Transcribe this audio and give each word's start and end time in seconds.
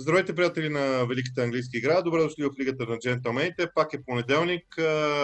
Здравейте, 0.00 0.34
приятели 0.34 0.68
на 0.68 1.06
Великата 1.06 1.42
английска 1.42 1.78
игра. 1.78 2.02
Добре 2.02 2.22
дошли 2.22 2.44
в 2.44 2.50
Лигата 2.60 2.86
на 2.86 2.98
джентълмените. 2.98 3.70
Пак 3.74 3.92
е 3.92 4.02
понеделник. 4.02 4.78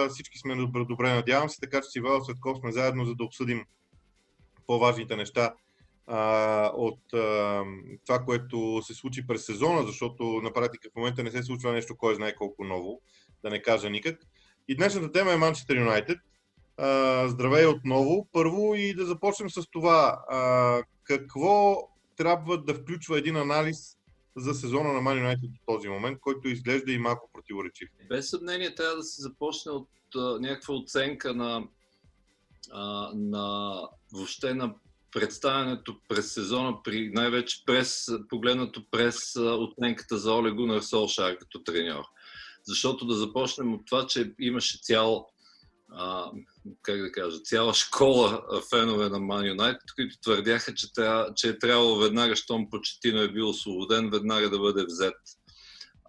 Всички 0.09 0.37
сме 0.37 0.55
добре, 0.55 0.85
добре 0.89 1.13
надявам 1.13 1.49
се, 1.49 1.59
така 1.59 1.81
че 1.81 1.89
си 1.89 1.99
Вал 1.99 2.21
Светков 2.21 2.57
сме 2.57 2.71
заедно, 2.71 3.05
за 3.05 3.15
да 3.15 3.23
обсъдим 3.23 3.65
по-важните 4.67 5.15
неща 5.15 5.53
а, 6.07 6.71
от 6.75 7.13
а, 7.13 7.63
това, 8.05 8.19
което 8.19 8.81
се 8.83 8.93
случи 8.93 9.27
през 9.27 9.45
сезона, 9.45 9.83
защото 9.83 10.23
на 10.23 10.53
практика 10.53 10.89
в 10.93 10.95
момента 10.95 11.23
не 11.23 11.31
се 11.31 11.43
случва 11.43 11.71
нещо, 11.71 11.97
кой 11.97 12.15
знае 12.15 12.35
колко 12.35 12.63
ново, 12.63 13.01
да 13.43 13.49
не 13.49 13.61
кажа 13.61 13.89
никак. 13.89 14.19
И 14.67 14.75
днешната 14.75 15.11
тема 15.11 15.31
е 15.31 15.37
Манчестър 15.37 15.75
Юнайтед. 15.75 16.17
Здравей 17.25 17.65
отново. 17.65 18.27
Първо 18.31 18.75
и 18.75 18.93
да 18.93 19.05
започнем 19.05 19.49
с 19.49 19.67
това. 19.71 20.23
А, 20.29 20.81
какво 21.03 21.77
трябва 22.17 22.57
да 22.57 22.73
включва 22.73 23.17
един 23.17 23.35
анализ 23.35 23.94
за 24.37 24.53
сезона 24.53 24.93
на 24.93 24.99
Man 24.99 25.23
United 25.23 25.49
до 25.49 25.59
този 25.65 25.87
момент, 25.87 26.19
който 26.19 26.47
изглежда 26.47 26.91
и 26.91 26.97
малко 26.97 27.29
противоречив? 27.33 27.89
Без 28.09 28.29
съмнение 28.29 28.75
трябва 28.75 28.95
да 28.95 29.03
се 29.03 29.21
започне 29.21 29.71
от 29.71 29.89
а, 30.15 30.39
някаква 30.39 30.75
оценка 30.75 31.33
на, 31.33 31.63
а, 32.71 33.11
на 33.15 33.79
въобще 34.13 34.53
на 34.53 34.75
представянето 35.11 35.99
през 36.07 36.33
сезона, 36.33 36.83
при, 36.83 37.09
най-вече 37.13 37.63
през, 37.65 38.05
погледнато 38.29 38.83
през 38.91 39.35
оценката 39.35 40.17
за 40.17 40.33
Оле 40.33 40.51
Гунар 40.51 40.81
Солшар 40.81 41.37
като 41.37 41.63
треньор. 41.63 42.03
Защото 42.63 43.05
да 43.05 43.13
започнем 43.13 43.73
от 43.73 43.85
това, 43.85 44.07
че 44.07 44.33
имаше 44.39 44.79
цял 44.81 45.27
а, 45.97 46.31
как 46.81 47.01
да 47.01 47.11
кажа, 47.11 47.39
цяла 47.39 47.73
школа 47.73 48.41
фенове 48.69 49.09
на 49.09 49.19
Man 49.19 49.55
United, 49.55 49.95
които 49.95 50.19
твърдяха, 50.21 50.73
че, 50.73 50.93
трябва, 50.93 51.33
че 51.35 51.49
е 51.49 51.59
трябвало 51.59 51.97
веднага, 51.97 52.35
щом 52.35 52.69
Почетино 52.69 53.21
е 53.21 53.31
бил 53.31 53.49
освободен, 53.49 54.09
веднага 54.09 54.49
да 54.49 54.59
бъде 54.59 54.85
взет 54.85 55.15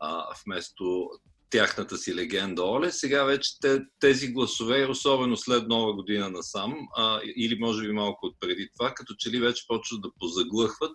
а, 0.00 0.24
вместо 0.44 1.10
тяхната 1.50 1.98
си 1.98 2.14
легенда 2.14 2.62
Оле. 2.62 2.92
Сега 2.92 3.24
вече 3.24 3.60
те, 3.60 3.82
тези 4.00 4.32
гласове, 4.32 4.86
особено 4.86 5.36
след 5.36 5.68
нова 5.68 5.92
година 5.92 6.30
насам, 6.30 6.74
а, 6.96 7.20
или 7.36 7.58
може 7.58 7.86
би 7.86 7.92
малко 7.92 8.26
от 8.26 8.36
преди 8.40 8.68
това, 8.78 8.94
като 8.94 9.14
че 9.18 9.30
ли 9.30 9.40
вече 9.40 9.64
почват 9.68 10.00
да 10.00 10.10
позаглъхват, 10.18 10.92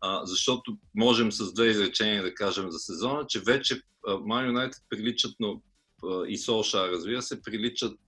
а, 0.00 0.26
защото 0.26 0.76
можем 0.94 1.32
с 1.32 1.52
две 1.52 1.66
изречения 1.66 2.22
да 2.22 2.34
кажем 2.34 2.70
за 2.70 2.78
сезона, 2.78 3.26
че 3.28 3.40
вече 3.40 3.82
Man 4.06 4.52
United 4.52 4.82
приличат 4.90 5.32
на 5.40 5.54
и 6.28 6.38
Солша, 6.38 6.88
разбира 6.88 7.22
се, 7.22 7.42
приличат 7.42 7.98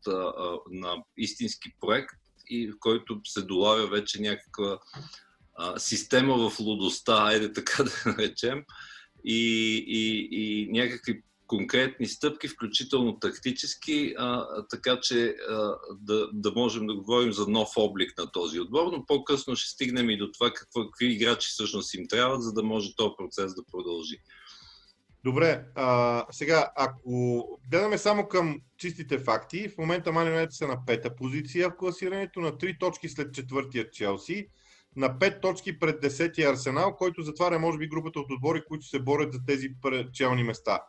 на 0.71 0.97
истински 1.17 1.69
проект, 1.81 2.15
и 2.51 2.69
в 2.69 2.75
който 2.81 3.21
се 3.25 3.43
долавя 3.43 3.87
вече 3.87 4.21
някаква 4.21 4.79
система 5.77 6.51
в 6.51 6.61
лудостта, 6.61 7.15
айде 7.15 7.53
така 7.53 7.83
да 7.85 7.93
наречем, 8.07 8.65
и, 9.25 9.75
и, 9.89 10.29
и 10.31 10.69
някакви 10.73 11.23
конкретни 11.51 12.07
стъпки, 12.07 12.49
включително 12.49 13.19
тактически, 13.19 14.15
а, 14.19 14.47
така 14.71 15.01
че 15.03 15.37
а, 15.49 15.75
да, 16.01 16.29
да 16.33 16.53
можем 16.53 16.87
да 16.87 16.95
говорим 16.95 17.33
за 17.33 17.47
нов 17.49 17.69
облик 17.77 18.19
на 18.19 18.33
този 18.33 18.61
отбор, 18.61 18.93
но 18.93 19.07
по-късно 19.07 19.57
ще 19.57 19.71
стигнем 19.71 20.11
и 20.11 20.17
до 20.17 20.33
това 20.33 20.53
какво, 20.53 20.85
какви 20.85 21.07
играчи 21.07 21.49
всъщност 21.49 21.95
им 21.95 22.09
трябват, 22.09 22.43
за 22.43 22.53
да 22.53 22.63
може 22.63 22.97
този 22.97 23.15
процес 23.19 23.55
да 23.55 23.63
продължи. 23.73 24.17
Добре, 25.25 25.65
а, 25.75 26.27
сега, 26.31 26.73
ако 26.77 27.45
гледаме 27.71 27.99
само 27.99 28.29
към 28.29 28.61
чистите 28.79 29.19
факти, 29.19 29.69
в 29.69 29.79
момента 29.79 30.13
Ман 30.13 30.29
Юнайтед 30.29 30.53
са 30.53 30.67
на 30.67 30.85
пета 30.87 31.17
позиция 31.17 31.69
в 31.71 31.77
класирането, 31.77 32.41
на 32.41 32.53
3 32.53 32.81
точки 32.81 33.09
след 33.09 33.35
четвъртия 33.35 33.91
Челси, 33.91 34.47
на 34.97 35.19
5 35.19 35.43
точки 35.43 35.79
пред 35.79 36.03
10-я 36.03 36.51
Арсенал, 36.51 36.97
който 36.97 37.23
затваря, 37.23 37.59
може 37.59 37.79
би, 37.79 37.89
групата 37.89 38.21
от 38.21 38.31
отбори, 38.31 38.63
които 38.69 38.87
се 38.87 39.01
борят 39.01 39.33
за 39.33 39.39
тези 39.47 39.69
челни 40.13 40.43
места. 40.43 40.81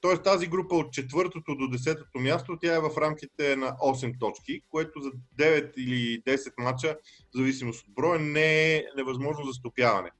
Тоест 0.00 0.22
тази 0.22 0.46
група 0.46 0.74
от 0.74 0.92
четвъртото 0.92 1.54
до 1.54 1.64
10-то 1.64 2.18
място, 2.18 2.58
тя 2.60 2.74
е 2.74 2.80
в 2.80 2.90
рамките 2.98 3.56
на 3.56 3.66
8 3.66 4.20
точки, 4.20 4.60
което 4.70 5.00
за 5.00 5.10
9 5.38 5.74
или 5.76 6.22
10 6.22 6.52
мача, 6.58 6.96
в 7.34 7.36
зависимост 7.36 7.88
от 7.88 7.94
броя, 7.94 8.20
не 8.20 8.76
е 8.76 8.84
невъзможно 8.96 9.44
за 9.44 9.52
стопяване. 9.52 10.10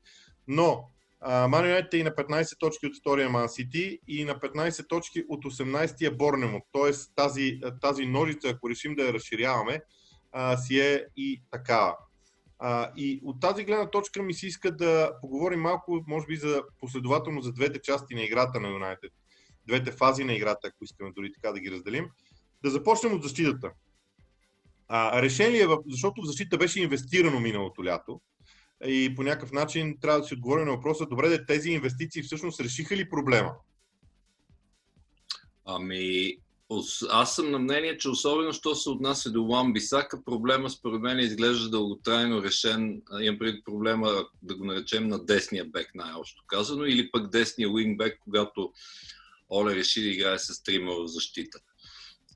Но 0.47 0.91
Ман 1.27 1.65
Юнайтед 1.65 1.95
е 1.95 1.97
и 1.97 2.03
на 2.03 2.11
15 2.11 2.59
точки 2.59 2.87
от 2.87 2.97
втория 3.01 3.31
Ман 3.31 3.49
Сити 3.49 3.99
и 4.09 4.25
на 4.25 4.35
15 4.35 4.89
точки 4.89 5.25
от 5.29 5.45
18-я 5.45 6.17
Борнемот. 6.17 6.63
Тоест 6.73 7.13
тази, 7.15 7.61
тази 7.81 8.07
ножица, 8.07 8.49
ако 8.49 8.71
решим 8.71 8.95
да 8.95 9.03
я 9.03 9.13
разширяваме, 9.13 9.81
а, 10.33 10.57
си 10.57 10.81
е 10.81 11.07
и 11.17 11.43
такава. 11.51 11.97
А, 12.59 12.93
и 12.97 13.21
от 13.25 13.41
тази 13.41 13.65
гледна 13.65 13.91
точка 13.91 14.23
ми 14.23 14.35
се 14.35 14.47
иска 14.47 14.77
да 14.77 15.13
поговорим 15.21 15.61
малко, 15.61 16.05
може 16.07 16.27
би, 16.27 16.37
за 16.37 16.63
последователно 16.81 17.41
за 17.41 17.53
двете 17.53 17.83
части 17.83 18.15
на 18.15 18.23
играта 18.23 18.61
на 18.61 18.69
Юнайтед. 18.69 19.13
Двете 19.67 19.93
фази 19.93 20.25
на 20.25 20.33
играта, 20.33 20.69
ако 20.69 20.85
искаме 20.85 21.13
дори 21.17 21.33
така 21.33 21.53
да 21.53 21.61
ги 21.61 21.71
разделим. 21.71 22.11
Да 22.63 22.71
започнем 22.71 23.15
от 23.15 23.23
защитата. 23.23 23.71
А, 24.89 25.23
решение, 25.23 25.67
защото 25.87 26.23
в 26.23 26.27
защита 26.27 26.59
беше 26.59 26.81
инвестирано 26.81 27.41
миналото 27.41 27.85
лято 27.85 28.21
и 28.87 29.15
по 29.17 29.23
някакъв 29.23 29.53
начин 29.53 29.99
трябва 30.01 30.21
да 30.21 30.27
си 30.27 30.35
отговорим 30.35 30.67
на 30.67 30.73
въпроса, 30.73 31.07
добре, 31.07 31.29
де, 31.29 31.47
тези 31.47 31.71
инвестиции 31.71 32.23
всъщност 32.23 32.61
решиха 32.61 32.97
ли 32.97 33.11
проблема? 33.11 33.53
Ами, 35.65 36.37
аз 37.11 37.35
съм 37.35 37.51
на 37.51 37.59
мнение, 37.59 37.99
че 37.99 38.09
особено, 38.09 38.53
що 38.53 38.75
се 38.75 38.91
отнася 38.91 39.31
до 39.31 39.43
Уан 39.43 39.73
Бисака, 39.73 40.25
проблема 40.25 40.71
според 40.71 41.01
мен 41.01 41.19
изглежда 41.19 41.71
дълготрайно 41.71 42.43
решен. 42.43 43.03
Имам 43.21 43.39
преди 43.39 43.63
проблема, 43.65 44.25
да 44.43 44.57
го 44.57 44.65
наречем, 44.65 45.09
на 45.09 45.25
десния 45.25 45.65
бек, 45.65 45.91
най-общо 45.95 46.45
казано, 46.47 46.85
или 46.85 47.11
пък 47.11 47.31
десния 47.31 47.71
уингбек, 47.71 48.19
когато 48.21 48.73
Оле 49.51 49.75
реши 49.75 50.03
да 50.03 50.09
играе 50.09 50.39
с 50.39 50.63
трима 50.63 50.95
в 50.95 51.07
защита. 51.07 51.59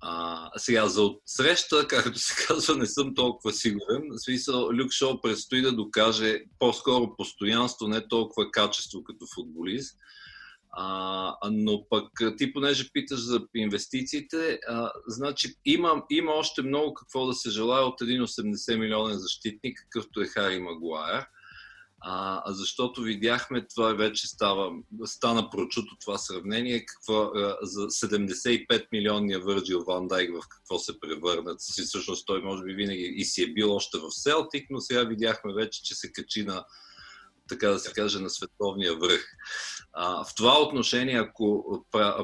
А, 0.05 0.51
сега, 0.57 0.89
за 0.89 1.03
отсреща, 1.03 1.89
както 1.89 2.19
се 2.19 2.47
казва, 2.47 2.77
не 2.77 2.87
съм 2.87 3.15
толкова 3.15 3.53
сигурен. 3.53 4.03
В 4.11 4.19
смисъл, 4.19 4.71
Люк 4.73 4.93
Шоу 4.93 5.21
предстои 5.21 5.63
да 5.63 5.73
докаже 5.73 6.41
по-скоро 6.59 7.17
постоянство, 7.17 7.89
не 7.89 8.09
толкова 8.09 8.51
качество 8.51 9.05
като 9.05 9.27
футболист. 9.35 9.99
А, 10.77 11.37
но 11.51 11.89
пък 11.91 12.09
ти, 12.39 12.53
понеже 12.53 12.91
питаш 12.93 13.21
за 13.21 13.41
инвестициите, 13.55 14.59
а, 14.69 14.91
значи 15.07 15.55
има, 15.65 16.03
има 16.11 16.33
още 16.33 16.63
много 16.63 16.95
какво 16.95 17.27
да 17.27 17.35
се 17.35 17.51
желая 17.51 17.85
от 17.85 18.01
един 18.01 18.23
80 18.23 18.79
милионен 18.79 19.19
защитник, 19.19 19.79
какъвто 19.79 20.21
е 20.21 20.27
Хари 20.27 20.59
Магуайер 20.59 21.27
а, 22.05 22.43
защото 22.53 23.03
видяхме, 23.03 23.67
това 23.75 23.93
вече 23.93 24.27
става, 24.27 24.71
стана 25.05 25.51
прочуто 25.51 25.97
това 26.01 26.19
сравнение, 26.19 26.87
какво, 26.87 27.23
а, 27.23 27.57
за 27.63 27.81
75 27.81 28.87
милионния 28.93 29.41
Върджил 29.41 29.85
Ван 29.85 30.09
Дайк 30.09 30.31
в 30.31 30.49
какво 30.49 30.79
се 30.79 31.01
превърнат. 31.01 31.61
Всъщност 31.61 32.27
той 32.27 32.43
може 32.43 32.63
би 32.63 32.75
винаги 32.75 33.13
и 33.17 33.25
си 33.25 33.43
е 33.43 33.53
бил 33.53 33.75
още 33.75 33.99
в 33.99 34.11
Селтик, 34.11 34.67
но 34.71 34.81
сега 34.81 35.05
видяхме 35.05 35.55
вече, 35.55 35.83
че 35.83 35.95
се 35.95 36.13
качи 36.13 36.45
на 36.45 36.65
така 37.53 37.69
да 37.69 37.79
се 37.79 37.93
каже, 37.93 38.19
на 38.19 38.31
световния 38.31 38.97
връх. 38.97 39.27
А, 39.93 40.25
в 40.25 40.35
това 40.35 40.61
отношение, 40.63 41.19
ако 41.19 41.65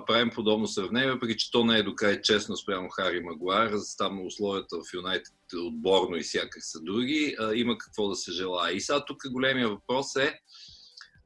правим 0.06 0.30
подобно 0.30 0.66
сравнение, 0.66 1.12
въпреки 1.12 1.36
че 1.36 1.50
то 1.50 1.64
не 1.64 1.78
е 1.78 1.82
до 1.82 1.94
край 1.94 2.22
честно 2.22 2.56
спрямо 2.56 2.88
Хари 2.88 3.20
Магуайр, 3.20 3.72
там 3.98 4.26
условията 4.26 4.76
в 4.76 4.94
Юнайтед 4.94 5.34
отборно 5.54 6.16
и 6.16 6.24
сякак 6.24 6.64
са 6.64 6.80
други, 6.80 7.36
а, 7.40 7.54
има 7.54 7.78
какво 7.78 8.08
да 8.08 8.16
се 8.16 8.32
желая. 8.32 8.76
И 8.76 8.80
сега 8.80 9.04
тук 9.04 9.22
големия 9.30 9.68
въпрос 9.68 10.16
е 10.16 10.40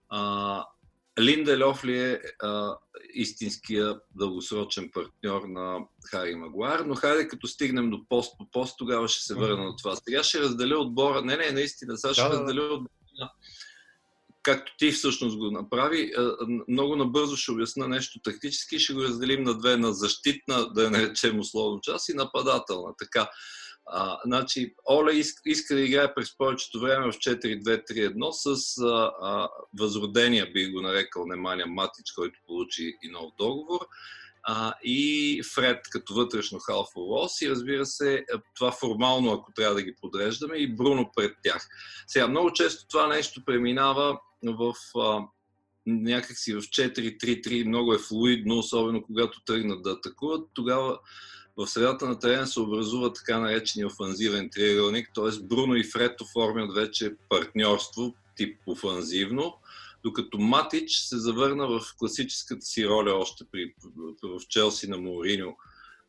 а, 0.08 0.64
Линда 1.20 1.66
Льов 1.66 1.84
ли 1.84 1.98
е 1.98 2.20
а, 2.42 2.76
истинския 3.14 3.96
дългосрочен 4.14 4.90
партньор 4.94 5.42
на 5.48 5.78
Хари 6.10 6.34
Магуар, 6.34 6.80
но 6.80 6.94
хайде 6.94 7.28
като 7.28 7.46
стигнем 7.46 7.90
до 7.90 8.08
пост 8.08 8.38
по 8.38 8.50
пост, 8.50 8.78
тогава 8.78 9.08
ще 9.08 9.22
се 9.22 9.34
върна 9.34 9.64
на 9.64 9.76
това. 9.76 9.96
Сега 9.96 10.22
ще 10.22 10.40
разделя 10.40 10.78
отбора, 10.78 11.22
не, 11.22 11.36
не, 11.36 11.50
наистина, 11.50 11.98
сега 11.98 12.14
ще 12.14 12.22
да, 12.22 12.30
разделя 12.30 12.62
отбора 12.62 12.88
както 14.42 14.72
ти 14.78 14.90
всъщност 14.90 15.38
го 15.38 15.50
направи, 15.50 16.12
много 16.68 16.96
набързо 16.96 17.36
ще 17.36 17.50
обясна 17.50 17.88
нещо 17.88 18.20
тактически, 18.24 18.78
ще 18.78 18.92
го 18.94 19.02
разделим 19.02 19.42
на 19.42 19.58
две, 19.58 19.76
на 19.76 19.92
защитна, 19.92 20.72
да 20.72 20.84
я 20.84 20.90
наречем 20.90 21.40
условно 21.40 21.80
част 21.80 22.08
и 22.08 22.14
нападателна. 22.14 22.94
Така, 22.98 23.30
а, 23.86 24.18
значи, 24.24 24.74
Оле 24.90 25.12
иска, 25.12 25.42
иска 25.46 25.74
да 25.74 25.80
играе 25.80 26.14
през 26.14 26.36
повечето 26.36 26.80
време 26.80 27.12
в 27.12 27.16
4-2-3-1 27.16 28.30
с 28.30 28.78
а, 28.82 29.12
а, 29.20 29.48
възродения, 29.78 30.52
би 30.52 30.70
го 30.70 30.80
нарекал 30.80 31.26
Неманя 31.26 31.66
Матич, 31.66 32.12
който 32.12 32.40
получи 32.46 32.96
и 33.02 33.08
нов 33.08 33.32
договор. 33.38 33.80
И 34.84 35.42
Фред 35.54 35.80
като 35.90 36.14
вътрешно 36.14 36.58
халфово 36.58 37.14
ос 37.14 37.42
и 37.42 37.50
разбира 37.50 37.86
се, 37.86 38.24
това 38.54 38.72
формално, 38.72 39.32
ако 39.32 39.52
трябва 39.52 39.74
да 39.74 39.82
ги 39.82 39.94
подреждаме, 40.00 40.56
и 40.56 40.74
Бруно 40.74 41.10
пред 41.16 41.36
тях. 41.42 41.68
Сега, 42.06 42.28
много 42.28 42.52
често 42.52 42.88
това 42.88 43.06
нещо 43.06 43.44
преминава 43.44 44.18
в 44.44 44.74
а, 44.98 45.20
някакси 45.86 46.54
в 46.54 46.60
4-3-3 46.60 47.66
много 47.66 47.94
е 47.94 47.98
флуидно, 47.98 48.58
особено 48.58 49.02
когато 49.02 49.44
тръгнат 49.44 49.82
да 49.82 49.90
атакуват. 49.90 50.48
Тогава 50.54 50.98
в 51.56 51.66
средата 51.66 52.08
на 52.08 52.18
терена 52.18 52.46
се 52.46 52.60
образува 52.60 53.12
така 53.12 53.38
наречения 53.38 53.86
офанзивен 53.86 54.50
триъгълник, 54.52 55.10
т.е. 55.14 55.42
Бруно 55.42 55.74
и 55.74 55.84
Фред 55.84 56.20
оформят 56.20 56.74
вече 56.74 57.14
партньорство 57.28 58.14
тип 58.36 58.58
офанзивно, 58.66 59.54
Докато 60.04 60.38
Матич 60.38 60.92
се 60.92 61.18
завърна 61.18 61.66
в 61.66 61.80
класическата 61.98 62.66
си 62.66 62.86
роля 62.86 63.14
още 63.14 63.44
при, 63.52 63.74
в 64.22 64.40
Челси 64.48 64.88
на 64.88 64.98
Морино. 64.98 65.56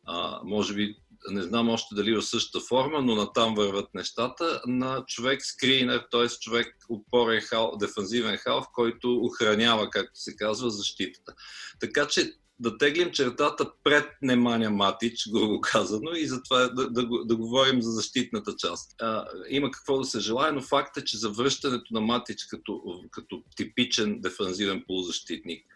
А, 0.06 0.40
може 0.44 0.74
би, 0.74 0.96
не 1.30 1.42
знам 1.42 1.68
още 1.68 1.94
дали 1.94 2.16
в 2.16 2.22
същата 2.22 2.66
форма, 2.66 3.02
но 3.02 3.14
натам 3.14 3.54
върват 3.54 3.94
нещата, 3.94 4.62
на 4.66 5.04
човек 5.06 5.44
скринер, 5.44 6.06
т.е. 6.10 6.28
човек 6.28 6.76
опорен 6.88 7.40
хал, 7.40 7.76
дефанзивен 7.80 8.36
халф, 8.36 8.66
който 8.72 9.16
охранява, 9.16 9.90
както 9.90 10.20
се 10.20 10.36
казва, 10.36 10.70
защитата. 10.70 11.34
Така 11.80 12.06
че 12.06 12.32
да 12.64 12.78
теглим 12.78 13.10
чертата 13.12 13.70
пред 13.84 14.08
Неманя 14.22 14.70
Матич, 14.70 15.28
грубо 15.32 15.60
казано, 15.60 16.10
и 16.16 16.26
затова 16.26 16.58
да, 16.58 16.90
да, 16.90 17.08
да 17.24 17.36
говорим 17.36 17.82
за 17.82 17.90
защитната 17.90 18.54
част. 18.58 18.94
А, 19.00 19.24
има 19.48 19.70
какво 19.70 19.98
да 19.98 20.04
се 20.04 20.20
желая, 20.20 20.52
но 20.52 20.62
факт 20.62 20.96
е, 20.96 21.04
че 21.04 21.18
завръщането 21.18 21.94
на 21.94 22.00
Матич 22.00 22.44
като, 22.44 22.82
като 23.10 23.42
типичен 23.56 24.20
дефанзивен 24.20 24.84
полузащитник, 24.86 25.66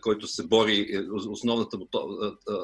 който 0.00 0.26
се 0.26 0.46
бори, 0.46 0.88
е, 0.92 1.00
основната 1.10 1.78
му, 1.78 1.88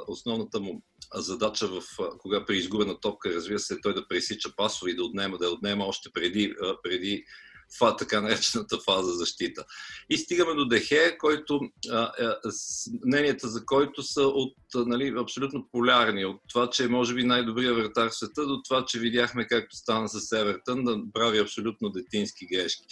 основната 0.06 0.60
му 0.60 0.82
задача, 1.14 1.68
в, 1.68 1.82
кога 2.18 2.44
при 2.46 2.56
изгубена 2.56 3.00
топка, 3.00 3.34
разбира 3.34 3.58
се, 3.58 3.74
е 3.74 3.80
той 3.82 3.94
да 3.94 4.08
пресича 4.08 4.56
пасове 4.56 4.90
и 4.90 4.96
да 4.96 5.04
отнема, 5.04 5.38
да 5.38 5.50
отнема 5.50 5.84
още 5.84 6.10
преди, 6.12 6.54
преди 6.82 7.24
така 7.98 8.20
наречената 8.20 8.78
фаза 8.78 9.12
защита. 9.12 9.64
И 10.10 10.18
стигаме 10.18 10.54
до 10.54 10.64
Дехе, 10.64 11.16
който 11.18 11.60
а, 11.90 12.12
мненията 13.06 13.48
за 13.48 13.64
който 13.64 14.02
са 14.02 14.22
от 14.22 14.54
нали, 14.74 15.14
абсолютно 15.18 15.68
полярни. 15.72 16.24
От 16.24 16.40
това, 16.48 16.70
че 16.70 16.84
е 16.84 16.88
може 16.88 17.14
би 17.14 17.24
най-добрият 17.24 17.76
вратар 17.76 18.08
в 18.08 18.14
света, 18.14 18.46
до 18.46 18.62
това, 18.62 18.84
че 18.84 18.98
видяхме 18.98 19.46
както 19.46 19.76
стана 19.76 20.08
с 20.08 20.32
Евертън, 20.32 20.84
да 20.84 21.00
прави 21.12 21.38
абсолютно 21.38 21.90
детински 21.90 22.46
грешки. 22.46 22.84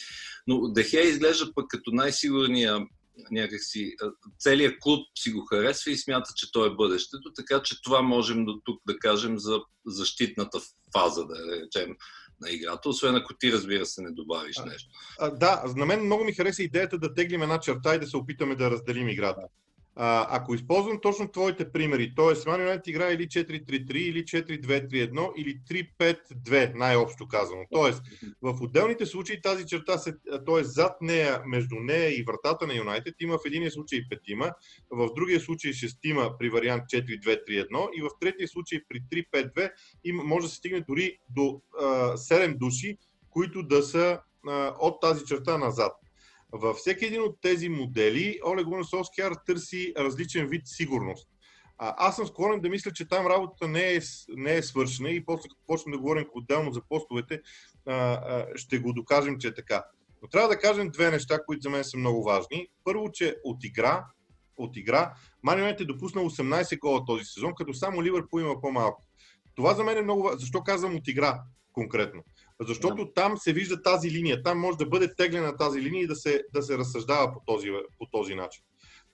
Но 0.47 0.69
Дехе 0.69 1.01
изглежда 1.01 1.55
пък 1.55 1.69
като 1.69 1.91
най-сигурния 1.93 2.87
някакси 3.31 3.97
целият 4.39 4.81
клуб 4.81 5.07
си 5.19 5.31
го 5.31 5.47
харесва 5.47 5.91
и 5.91 5.97
смята, 5.97 6.31
че 6.37 6.53
той 6.53 6.69
е 6.69 6.75
бъдещето, 6.75 7.33
така 7.33 7.63
че 7.63 7.83
това 7.83 8.03
можем 8.03 8.45
до 8.45 8.61
тук 8.65 8.83
да 8.87 8.99
кажем 8.99 9.39
за 9.39 9.61
защитната 9.87 10.61
фаза, 10.93 11.27
да 11.27 11.35
речем, 11.35 11.97
на 12.41 12.51
играта, 12.51 12.89
освен 12.89 13.17
ако 13.17 13.35
ти, 13.35 13.53
разбира 13.53 13.87
се, 13.87 14.03
не 14.03 14.11
добавиш 14.11 14.57
нещо. 14.67 14.89
А, 15.21 15.31
да, 15.31 15.63
на 15.77 15.87
мен 15.87 16.05
много 16.05 16.25
ми 16.25 16.33
хареса 16.33 16.63
идеята 16.63 16.99
да 16.99 17.15
теглим 17.15 17.43
една 17.43 17.61
черта 17.61 17.95
и 17.95 17.99
да 17.99 18.07
се 18.07 18.17
опитаме 18.17 18.55
да 18.55 18.71
разделим 18.71 19.09
играта. 19.09 19.43
А, 20.01 20.27
ако 20.31 20.55
използвам 20.55 21.01
точно 21.01 21.29
твоите 21.29 21.73
примери, 21.73 22.15
т.е. 22.17 22.25
Man 22.25 22.59
United 22.59 22.89
играе 22.89 23.13
или 23.13 23.27
4-3-3, 23.27 23.95
или 23.95 24.25
4-2-3-1, 24.25 25.33
или 25.37 25.61
3-5-2, 25.71 26.75
най-общо 26.75 27.29
казано. 27.29 27.63
Тоест, 27.73 28.03
в 28.43 28.63
отделните 28.63 29.07
случаи 29.07 29.41
тази 29.41 29.67
черта, 29.67 29.99
се, 29.99 30.13
т.е. 30.47 30.65
зад 30.65 30.97
нея, 31.01 31.43
между 31.47 31.75
нея 31.75 32.19
и 32.19 32.23
вратата 32.23 32.67
на 32.67 32.75
Юнайтед, 32.75 33.15
има 33.21 33.39
в 33.39 33.47
единия 33.47 33.71
случай 33.71 34.01
петима, 34.11 34.53
в 34.91 35.09
другия 35.17 35.41
случай 35.41 35.73
шестима 35.73 36.39
при 36.39 36.51
вариант 36.51 36.83
4-2-3-1 36.83 37.89
и 37.99 38.03
в 38.03 38.09
третия 38.21 38.49
случай 38.49 38.81
при 38.89 39.25
3-5-2 39.35 39.71
има, 40.05 40.25
може 40.25 40.47
да 40.47 40.51
се 40.51 40.57
стигне 40.57 40.81
дори 40.89 41.19
до 41.31 41.61
а, 41.81 41.85
7 42.17 42.59
души, 42.59 42.99
които 43.31 43.63
да 43.63 43.83
са 43.83 44.21
а, 44.49 44.75
от 44.81 45.01
тази 45.01 45.25
черта 45.25 45.59
назад. 45.59 45.93
Във 46.53 46.77
всеки 46.77 47.05
един 47.05 47.23
от 47.23 47.41
тези 47.41 47.69
модели 47.69 48.41
Олег 48.47 48.67
Гунар 48.67 49.33
търси 49.47 49.93
различен 49.99 50.47
вид 50.47 50.63
сигурност. 50.65 51.29
А, 51.79 51.95
аз 51.99 52.17
съм 52.17 52.27
склонен 52.27 52.61
да 52.61 52.69
мисля, 52.69 52.93
че 52.93 53.09
там 53.09 53.27
работата 53.27 53.69
не 53.69 53.95
е, 53.95 54.01
не 54.29 54.57
е 54.57 54.63
свършена 54.63 55.11
и 55.11 55.25
после 55.25 55.49
като 55.49 55.61
почнем 55.67 55.93
да 55.93 55.99
говорим 55.99 56.27
отделно 56.35 56.73
за 56.73 56.81
постовете, 56.89 57.41
а, 57.87 57.95
а, 57.95 58.47
ще 58.55 58.79
го 58.79 58.93
докажем, 58.93 59.39
че 59.39 59.49
е 59.49 59.55
така. 59.55 59.85
Но 60.23 60.29
трябва 60.29 60.49
да 60.49 60.59
кажем 60.59 60.91
две 60.91 61.11
неща, 61.11 61.45
които 61.47 61.63
за 61.63 61.71
мен 61.71 61.85
са 61.85 61.97
много 61.97 62.25
важни. 62.25 62.69
Първо, 62.85 63.13
че 63.13 63.37
от 63.45 63.65
игра, 63.65 64.05
от 64.57 64.77
игра 64.77 65.15
Ман 65.43 65.67
е 65.67 65.75
допуснал 65.75 66.31
18 66.31 66.79
гола 66.79 67.05
този 67.05 67.25
сезон, 67.25 67.55
като 67.55 67.75
само 67.75 68.03
Ливърпул 68.03 68.41
има 68.41 68.61
по-малко. 68.61 69.03
Това 69.55 69.75
за 69.75 69.85
мен 69.85 69.99
е 69.99 70.03
много 70.03 70.23
важно. 70.23 70.39
Защо 70.39 70.63
казвам 70.63 70.97
от 70.97 71.09
игра 71.09 71.43
конкретно? 71.73 72.23
Защото 72.61 73.05
да. 73.05 73.13
там 73.15 73.37
се 73.37 73.53
вижда 73.53 73.83
тази 73.83 74.11
линия. 74.11 74.43
Там 74.43 74.59
може 74.59 74.79
да 74.79 74.87
бъде 74.87 75.15
теглена 75.15 75.57
тази 75.57 75.83
линия 75.83 76.03
и 76.03 76.07
да 76.07 76.17
се, 76.17 76.43
да 76.55 76.63
се 76.63 76.79
разсъждава 76.79 77.33
по 77.33 77.41
този, 77.47 77.71
по 77.99 78.07
този 78.07 78.35
начин. 78.35 78.63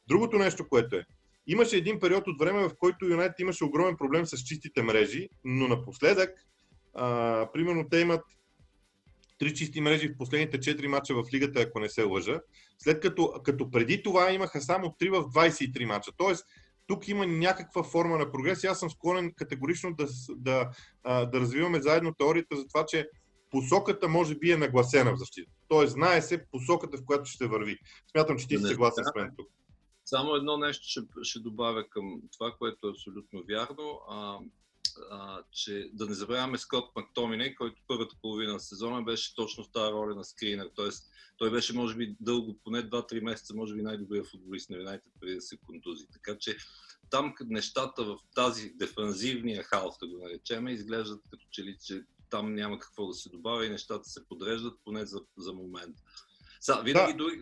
Другото 0.08 0.38
нещо, 0.38 0.68
което 0.68 0.96
е, 0.96 1.04
имаше 1.46 1.76
един 1.76 2.00
период 2.00 2.28
от 2.28 2.38
време, 2.38 2.68
в 2.68 2.70
който 2.78 3.06
Юнайтед 3.06 3.40
имаше 3.40 3.64
огромен 3.64 3.96
проблем 3.96 4.26
с 4.26 4.44
чистите 4.44 4.82
мрежи, 4.82 5.28
но 5.44 5.68
напоследък, 5.68 6.30
а, 6.94 7.48
примерно, 7.52 7.88
те 7.88 7.98
имат 7.98 8.20
три 9.38 9.54
чисти 9.54 9.80
мрежи 9.80 10.08
в 10.08 10.16
последните 10.18 10.58
4 10.58 10.86
мача 10.86 11.14
в 11.14 11.24
лигата, 11.34 11.60
ако 11.60 11.80
не 11.80 11.88
се 11.88 12.02
лъжа, 12.02 12.40
след 12.78 13.00
като, 13.00 13.40
като 13.44 13.70
преди 13.70 14.02
това 14.02 14.32
имаха 14.32 14.60
само 14.60 14.86
3 14.86 15.10
в 15.10 15.24
23 15.24 15.84
мача. 15.84 16.12
Тоест, 16.16 16.44
тук 16.86 17.08
има 17.08 17.26
някаква 17.26 17.82
форма 17.82 18.18
на 18.18 18.32
прогрес. 18.32 18.64
Аз 18.64 18.78
съм 18.78 18.90
склонен 18.90 19.32
категорично 19.36 19.94
да, 19.94 20.06
да, 20.36 20.70
да 21.04 21.40
развиваме 21.40 21.82
заедно 21.82 22.14
теорията 22.14 22.56
за 22.56 22.66
това, 22.66 22.86
че 22.86 23.08
посоката 23.54 24.08
може 24.08 24.34
би 24.34 24.50
е 24.50 24.56
нагласена 24.56 25.14
в 25.14 25.18
защита. 25.18 25.50
Тоест, 25.68 25.92
знае 25.92 26.22
се 26.22 26.46
посоката, 26.46 26.96
в 26.96 27.04
която 27.04 27.24
ще 27.24 27.46
върви. 27.46 27.78
Смятам, 28.10 28.38
че 28.38 28.48
ти 28.48 28.58
си 28.58 28.64
съгласен 28.64 29.04
с 29.04 29.14
мен 29.16 29.30
тук. 29.38 29.48
Само 30.04 30.34
едно 30.34 30.56
нещо 30.56 30.84
ще, 30.88 31.00
ще 31.22 31.38
добавя 31.38 31.88
към 31.88 32.20
това, 32.32 32.54
което 32.58 32.86
е 32.86 32.90
абсолютно 32.90 33.42
вярно. 33.48 34.00
А, 34.08 34.38
а, 35.10 35.42
че 35.52 35.90
да 35.92 36.06
не 36.06 36.14
забравяме 36.14 36.58
Скот 36.58 36.90
Мактомине, 36.96 37.54
който 37.54 37.82
първата 37.88 38.16
половина 38.22 38.52
на 38.52 38.60
сезона 38.60 39.02
беше 39.02 39.34
точно 39.34 39.64
в 39.64 39.72
тази 39.72 39.92
роля 39.92 40.14
на 40.14 40.24
скринер. 40.24 40.70
Тоест, 40.74 41.04
той 41.36 41.50
беше, 41.50 41.74
може 41.74 41.96
би, 41.96 42.16
дълго, 42.20 42.58
поне 42.64 42.90
2-3 42.90 43.20
месеца, 43.20 43.54
може 43.54 43.74
би 43.74 43.82
най-добрият 43.82 44.30
футболист 44.30 44.70
на 44.70 44.76
Юнайтед 44.76 45.12
преди 45.20 45.34
да 45.34 45.40
се 45.40 45.56
контузи. 45.56 46.06
Така 46.12 46.38
че 46.38 46.56
там 47.10 47.34
нещата 47.46 48.04
в 48.04 48.18
тази 48.34 48.72
дефанзивния 48.74 49.62
халф, 49.62 49.94
да 50.00 50.08
го 50.08 50.18
наречем, 50.18 50.68
изглеждат 50.68 51.22
като 51.30 51.46
че 51.50 51.62
ли, 51.62 51.76
че 51.84 52.02
там 52.34 52.54
няма 52.54 52.78
какво 52.78 53.06
да 53.06 53.14
се 53.14 53.28
добавя 53.28 53.66
и 53.66 53.70
нещата 53.70 54.08
се 54.08 54.28
подреждат, 54.28 54.78
поне 54.84 55.06
за, 55.06 55.20
за 55.36 55.52
момент. 55.52 55.96
Са, 56.60 56.82
винаги, 56.84 57.12
да. 57.12 57.18
дори, 57.18 57.40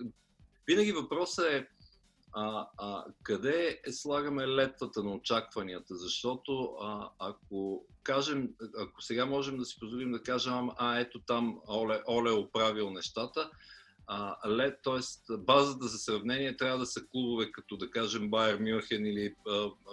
винаги 0.66 0.92
въпросът 0.92 1.46
е 1.46 1.68
а, 2.32 2.66
а, 2.78 3.04
къде 3.22 3.80
е 3.86 3.92
слагаме 3.92 4.46
летвата 4.46 5.02
на 5.02 5.14
очакванията, 5.14 5.96
защото 5.96 6.76
а, 6.80 7.10
ако 7.18 7.86
кажем, 8.02 8.48
ако 8.78 9.02
сега 9.02 9.26
можем 9.26 9.58
да 9.58 9.64
си 9.64 9.76
позволим 9.80 10.12
да 10.12 10.22
кажем, 10.22 10.70
а 10.76 10.98
ето 10.98 11.20
там 11.20 11.60
Оле, 11.68 12.02
Оле 12.08 12.30
е 12.30 12.38
оправил 12.38 12.90
нещата, 12.90 13.50
а, 14.06 14.50
лед, 14.50 14.78
т.е. 14.84 15.36
базата 15.36 15.88
за 15.88 15.98
сравнение 15.98 16.56
трябва 16.56 16.78
да 16.78 16.86
са 16.86 17.06
клубове 17.06 17.52
като 17.52 17.76
да 17.76 17.90
кажем 17.90 18.30
Байер 18.30 18.58
Мюнхен 18.58 19.06
или 19.06 19.34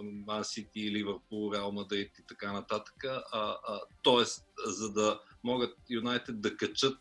Ман 0.03 0.45
Сити, 0.45 0.91
Ливърпул, 0.91 1.53
Реал 1.53 1.71
Мадрид 1.71 2.11
и 2.19 2.23
така 2.27 2.53
нататък. 2.53 3.03
А, 3.03 3.23
а, 3.31 3.79
т.е. 4.03 4.25
за 4.65 4.93
да 4.93 5.19
могат 5.43 5.75
Юнайтед 5.89 6.41
да 6.41 6.57
качат 6.57 6.97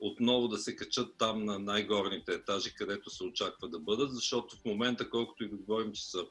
отново 0.00 0.48
да 0.48 0.58
се 0.58 0.76
качат 0.76 1.14
там 1.18 1.44
на 1.44 1.58
най-горните 1.58 2.32
етажи, 2.32 2.74
където 2.74 3.10
се 3.10 3.24
очаква 3.24 3.68
да 3.68 3.78
бъдат, 3.78 4.14
защото 4.14 4.56
в 4.56 4.64
момента, 4.64 5.10
колкото 5.10 5.44
и 5.44 5.48
да 5.48 5.56
говорим, 5.56 5.92
че 5.92 6.10
са 6.10 6.26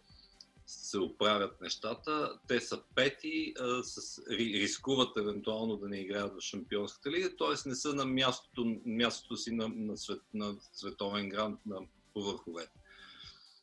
се 0.68 1.00
оправят 1.00 1.62
нещата. 1.62 2.40
Те 2.48 2.62
са 2.62 2.82
пети, 2.96 3.54
а, 3.60 3.84
с, 3.84 4.22
рискуват 4.32 5.18
евентуално 5.18 5.78
да 5.78 5.88
не 5.88 5.98
играят 5.98 6.34
в 6.34 6.42
Шампионската 6.42 7.12
лига, 7.12 7.30
т.е. 7.38 7.70
не 7.70 7.76
са 7.76 7.94
на 7.94 8.06
мястото, 8.06 8.76
мястото 8.86 9.38
си 9.38 9.52
на, 9.52 9.70
на, 9.76 9.98
свет, 9.98 10.22
на 10.34 10.56
световен 10.74 11.30
грант 11.30 11.60
на, 11.66 11.78
по 12.14 12.22
върховете. 12.22 12.72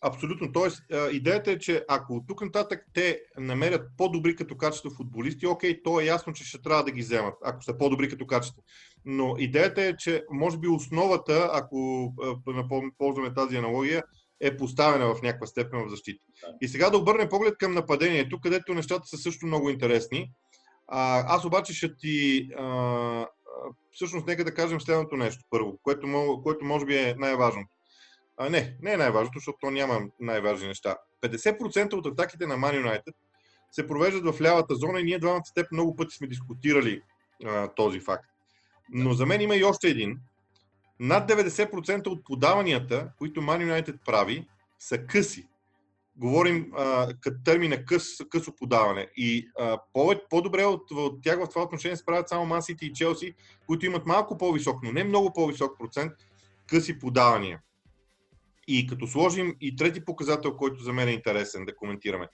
Абсолютно. 0.00 0.52
Тоест, 0.52 0.82
идеята 1.12 1.50
е, 1.50 1.58
че 1.58 1.84
ако 1.88 2.14
от 2.14 2.24
тук 2.28 2.42
нататък 2.42 2.86
те 2.94 3.20
намерят 3.38 3.90
по-добри 3.96 4.36
като 4.36 4.56
качество 4.56 4.90
футболисти, 4.90 5.46
окей, 5.46 5.82
то 5.82 6.00
е 6.00 6.04
ясно, 6.04 6.32
че 6.32 6.44
ще 6.44 6.62
трябва 6.62 6.84
да 6.84 6.90
ги 6.90 7.00
вземат, 7.00 7.34
ако 7.44 7.62
са 7.62 7.78
по-добри 7.78 8.08
като 8.08 8.26
качество. 8.26 8.62
Но 9.04 9.34
идеята 9.38 9.82
е, 9.82 9.96
че 9.96 10.24
може 10.30 10.58
би 10.58 10.68
основата, 10.68 11.50
ако 11.52 12.12
ползваме 12.98 13.34
тази 13.34 13.56
аналогия, 13.56 14.02
е 14.40 14.56
поставена 14.56 15.14
в 15.14 15.22
някаква 15.22 15.46
степен 15.46 15.86
в 15.86 15.90
защита. 15.90 16.24
И 16.60 16.68
сега 16.68 16.90
да 16.90 16.98
обърнем 16.98 17.28
поглед 17.28 17.58
към 17.58 17.74
нападението, 17.74 18.40
където 18.40 18.74
нещата 18.74 19.06
са 19.06 19.16
също 19.16 19.46
много 19.46 19.70
интересни. 19.70 20.30
А, 20.88 21.24
аз 21.36 21.44
обаче 21.44 21.74
ще 21.74 21.96
ти. 21.96 22.48
А, 22.58 23.26
всъщност, 23.92 24.26
нека 24.26 24.44
да 24.44 24.54
кажем 24.54 24.80
следното 24.80 25.16
нещо 25.16 25.44
първо, 25.50 25.78
което, 25.82 26.40
което 26.42 26.64
може 26.64 26.86
би 26.86 26.96
е 26.96 27.14
най-важното. 27.18 27.68
А, 28.36 28.48
не, 28.48 28.76
не 28.82 28.92
е 28.92 28.96
най-важното, 28.96 29.38
защото 29.38 29.58
то 29.60 29.70
няма 29.70 30.00
най-важни 30.20 30.68
неща. 30.68 30.96
50% 31.22 31.92
от 31.92 32.06
атаките 32.06 32.46
на 32.46 32.54
Man 32.54 32.84
United 32.84 33.12
се 33.72 33.86
провеждат 33.86 34.34
в 34.34 34.40
лявата 34.40 34.74
зона 34.74 35.00
и 35.00 35.04
ние 35.04 35.18
двамата 35.18 35.44
с 35.44 35.54
теб 35.54 35.72
много 35.72 35.96
пъти 35.96 36.16
сме 36.16 36.26
дискутирали 36.26 37.02
а, 37.44 37.68
този 37.68 38.00
факт. 38.00 38.24
Но 38.92 39.12
за 39.12 39.26
мен 39.26 39.40
има 39.40 39.56
и 39.56 39.64
още 39.64 39.88
един, 39.88 40.18
над 41.00 41.30
90% 41.30 42.06
от 42.06 42.24
подаванията, 42.24 43.08
които 43.18 43.40
Man 43.40 43.82
United 43.82 43.98
прави, 44.04 44.48
са 44.78 44.98
къси. 44.98 45.48
Говорим 46.16 46.72
а, 46.76 47.08
като 47.20 47.36
термина 47.44 47.84
къс, 47.84 48.04
късо 48.30 48.56
подаване. 48.56 49.08
И 49.16 49.48
а, 49.58 49.78
по- 49.92 50.20
по-добре 50.30 50.64
от, 50.64 50.90
от 50.90 51.22
тях 51.22 51.38
в 51.44 51.48
това 51.48 51.62
отношение 51.62 51.96
справят 51.96 52.28
само 52.28 52.54
Man 52.54 52.60
City 52.60 52.82
и 52.82 52.92
Челси, 52.92 53.34
които 53.66 53.86
имат 53.86 54.06
малко 54.06 54.38
по-висок, 54.38 54.82
но 54.82 54.92
не 54.92 55.04
много 55.04 55.32
по-висок 55.32 55.78
процент 55.78 56.12
къси 56.66 56.98
подавания. 56.98 57.60
И 58.68 58.86
като 58.86 59.06
сложим 59.06 59.56
и 59.60 59.76
трети 59.76 60.04
показател, 60.04 60.56
който 60.56 60.82
за 60.82 60.92
мен 60.92 61.08
е 61.08 61.12
интересен 61.12 61.64
да 61.64 61.76
коментираме. 61.76 62.28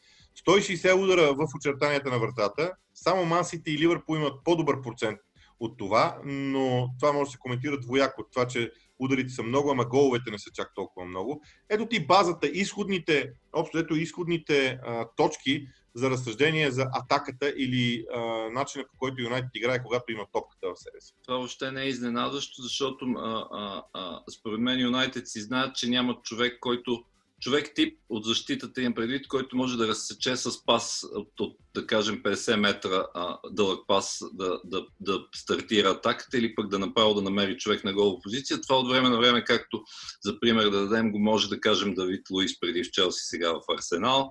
160 0.46 0.94
удара 0.94 1.34
в 1.34 1.46
очертанията 1.56 2.10
на 2.10 2.18
вратата, 2.18 2.72
само 2.94 3.24
Мансите 3.24 3.70
и 3.70 3.78
Ливърпул 3.78 4.16
имат 4.16 4.44
по-добър 4.44 4.82
процент 4.82 5.20
от 5.60 5.78
това, 5.78 6.18
но 6.24 6.88
това 7.00 7.12
може 7.12 7.28
да 7.28 7.32
се 7.32 7.38
коментира 7.38 7.80
двояко 7.80 8.20
от 8.20 8.32
това, 8.32 8.46
че 8.46 8.72
ударите 8.98 9.32
са 9.32 9.42
много, 9.42 9.70
ама 9.70 9.84
головете 9.84 10.30
не 10.30 10.38
са 10.38 10.50
чак 10.54 10.74
толкова 10.74 11.06
много. 11.06 11.42
Ето 11.68 11.86
ти 11.86 12.06
базата, 12.06 12.46
изходните, 12.46 13.32
общо 13.52 13.78
ето 13.78 13.96
изходните 13.96 14.78
а, 14.86 15.08
точки 15.16 15.66
за 15.94 16.10
разсъждение 16.10 16.70
за 16.70 16.86
атаката 16.92 17.54
или 17.56 18.04
а, 18.14 18.20
начина 18.50 18.84
по 18.92 18.98
който 18.98 19.22
Юнайтед 19.22 19.50
играе, 19.54 19.82
когато 19.82 20.12
има 20.12 20.26
топката 20.32 20.68
в 20.68 20.78
себе 20.78 21.00
си. 21.00 21.14
Това 21.26 21.36
въобще 21.36 21.72
не 21.72 21.82
е 21.82 21.88
изненадващо, 21.88 22.62
защото 22.62 23.04
а, 23.04 23.46
а, 23.52 23.82
а, 23.92 24.22
според 24.38 24.60
мен 24.60 24.80
Юнайтед 24.80 25.28
си 25.28 25.40
знаят, 25.40 25.76
че 25.76 25.90
няма 25.90 26.16
човек, 26.22 26.56
който 26.60 27.04
човек 27.40 27.74
тип 27.74 27.98
от 28.08 28.24
защитата 28.24 28.82
им 28.82 28.94
предвид, 28.94 29.28
който 29.28 29.56
може 29.56 29.76
да 29.76 29.88
разсече 29.88 30.36
с 30.36 30.64
пас 30.64 31.06
от, 31.14 31.40
от 31.40 31.56
да 31.74 31.86
кажем 31.86 32.22
50 32.22 32.56
метра 32.56 33.06
а, 33.14 33.38
дълъг 33.50 33.86
пас 33.86 34.18
да, 34.32 34.60
да, 34.64 34.86
да 35.00 35.26
стартира 35.34 35.90
атаката 35.90 36.38
или 36.38 36.54
пък 36.54 36.68
да 36.68 36.78
направо 36.78 37.14
да 37.14 37.22
намери 37.22 37.58
човек 37.58 37.84
на 37.84 37.92
голова 37.92 38.22
позиция. 38.22 38.60
Това 38.60 38.78
от 38.78 38.88
време 38.88 39.08
на 39.08 39.18
време, 39.18 39.44
както 39.44 39.82
за 40.24 40.40
пример 40.40 40.64
да 40.64 40.88
дадем, 40.88 41.12
го 41.12 41.18
може 41.18 41.48
да 41.48 41.60
кажем 41.60 41.94
Давид 41.94 42.30
Луис 42.30 42.60
преди 42.60 42.84
в 42.84 42.90
Челси, 42.90 43.20
сега 43.24 43.52
в 43.52 43.60
Арсенал. 43.74 44.30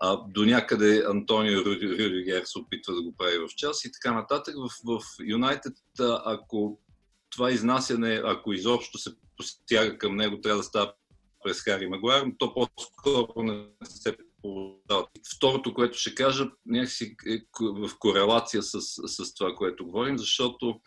А, 0.00 0.20
до 0.28 0.44
някъде 0.44 1.04
Антонио 1.08 1.64
Рюдигер 1.64 2.42
се 2.44 2.58
опитва 2.58 2.94
да 2.94 3.02
го 3.02 3.14
прави 3.16 3.38
в 3.38 3.48
Челси 3.56 3.88
и 3.88 3.92
така 3.92 4.14
нататък. 4.14 4.54
В 4.84 5.00
Юнайтед, 5.24 5.74
ако 6.24 6.80
това 7.30 7.50
изнасяне, 7.50 8.22
ако 8.24 8.52
изобщо 8.52 8.98
се 8.98 9.10
постяга 9.36 9.98
към 9.98 10.16
него, 10.16 10.40
трябва 10.40 10.58
да 10.58 10.64
става 10.64 10.92
през 11.44 11.60
Хари 11.60 11.86
Магуайр, 11.86 12.22
но 12.22 12.36
то 12.38 12.54
по-скоро 12.54 13.42
не 13.42 13.66
се 13.84 14.16
получава. 14.42 15.06
Второто, 15.36 15.74
което 15.74 15.98
ще 15.98 16.14
кажа, 16.14 16.50
някакси 16.66 17.16
е 17.26 17.38
в 17.60 17.90
корелация 17.98 18.62
с, 18.62 18.80
с 19.06 19.34
това, 19.34 19.54
което 19.54 19.86
говорим, 19.86 20.18
защото 20.18 20.80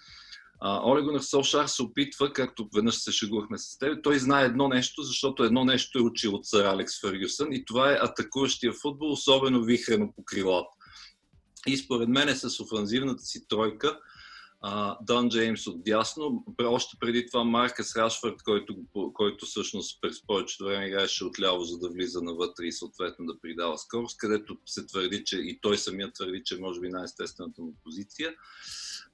Оле 0.65 1.01
Гунар 1.01 1.19
Солшар 1.19 1.67
се 1.67 1.83
опитва, 1.83 2.33
както 2.33 2.69
веднъж 2.75 2.95
се 2.95 3.11
шегувахме 3.11 3.57
с 3.57 3.77
теб, 3.77 4.03
той 4.03 4.19
знае 4.19 4.45
едно 4.45 4.67
нещо, 4.67 5.01
защото 5.01 5.43
едно 5.43 5.65
нещо 5.65 5.99
е 5.99 6.01
учил 6.01 6.35
от 6.35 6.45
сър 6.45 6.65
Алекс 6.65 7.01
Фергюсън 7.01 7.53
и 7.53 7.65
това 7.65 7.91
е 7.91 7.99
атакуващия 8.01 8.73
футбол, 8.73 9.11
особено 9.11 9.63
вихрено 9.63 10.13
по 10.15 10.25
крилата. 10.25 10.69
И 11.67 11.77
според 11.77 12.09
мен 12.09 12.29
е 12.29 12.35
с 12.35 12.59
офанзивната 12.59 13.23
си 13.23 13.47
тройка, 13.47 13.99
Дан 15.01 15.29
Джеймс 15.29 15.67
от 15.67 15.83
дясно, 15.83 16.43
още 16.63 16.97
преди 16.99 17.25
това 17.27 17.43
Маркъс 17.43 17.95
Рашфорд, 17.95 18.43
който, 18.43 18.75
който 19.13 19.45
всъщност 19.45 20.01
през 20.01 20.25
повечето 20.27 20.65
време 20.65 20.87
играеше 20.87 21.25
отляво, 21.25 21.63
за 21.63 21.79
да 21.79 21.89
влиза 21.89 22.21
навътре 22.21 22.65
и 22.65 22.71
съответно 22.71 23.25
да 23.25 23.39
придава 23.39 23.77
скорост, 23.77 24.17
където 24.17 24.57
се 24.65 24.85
твърди, 24.85 25.23
че 25.23 25.37
и 25.37 25.59
той 25.61 25.77
самият 25.77 26.13
твърди, 26.13 26.41
че 26.45 26.59
може 26.59 26.79
би 26.79 26.89
най-естествената 26.89 27.61
му 27.61 27.75
позиция. 27.83 28.33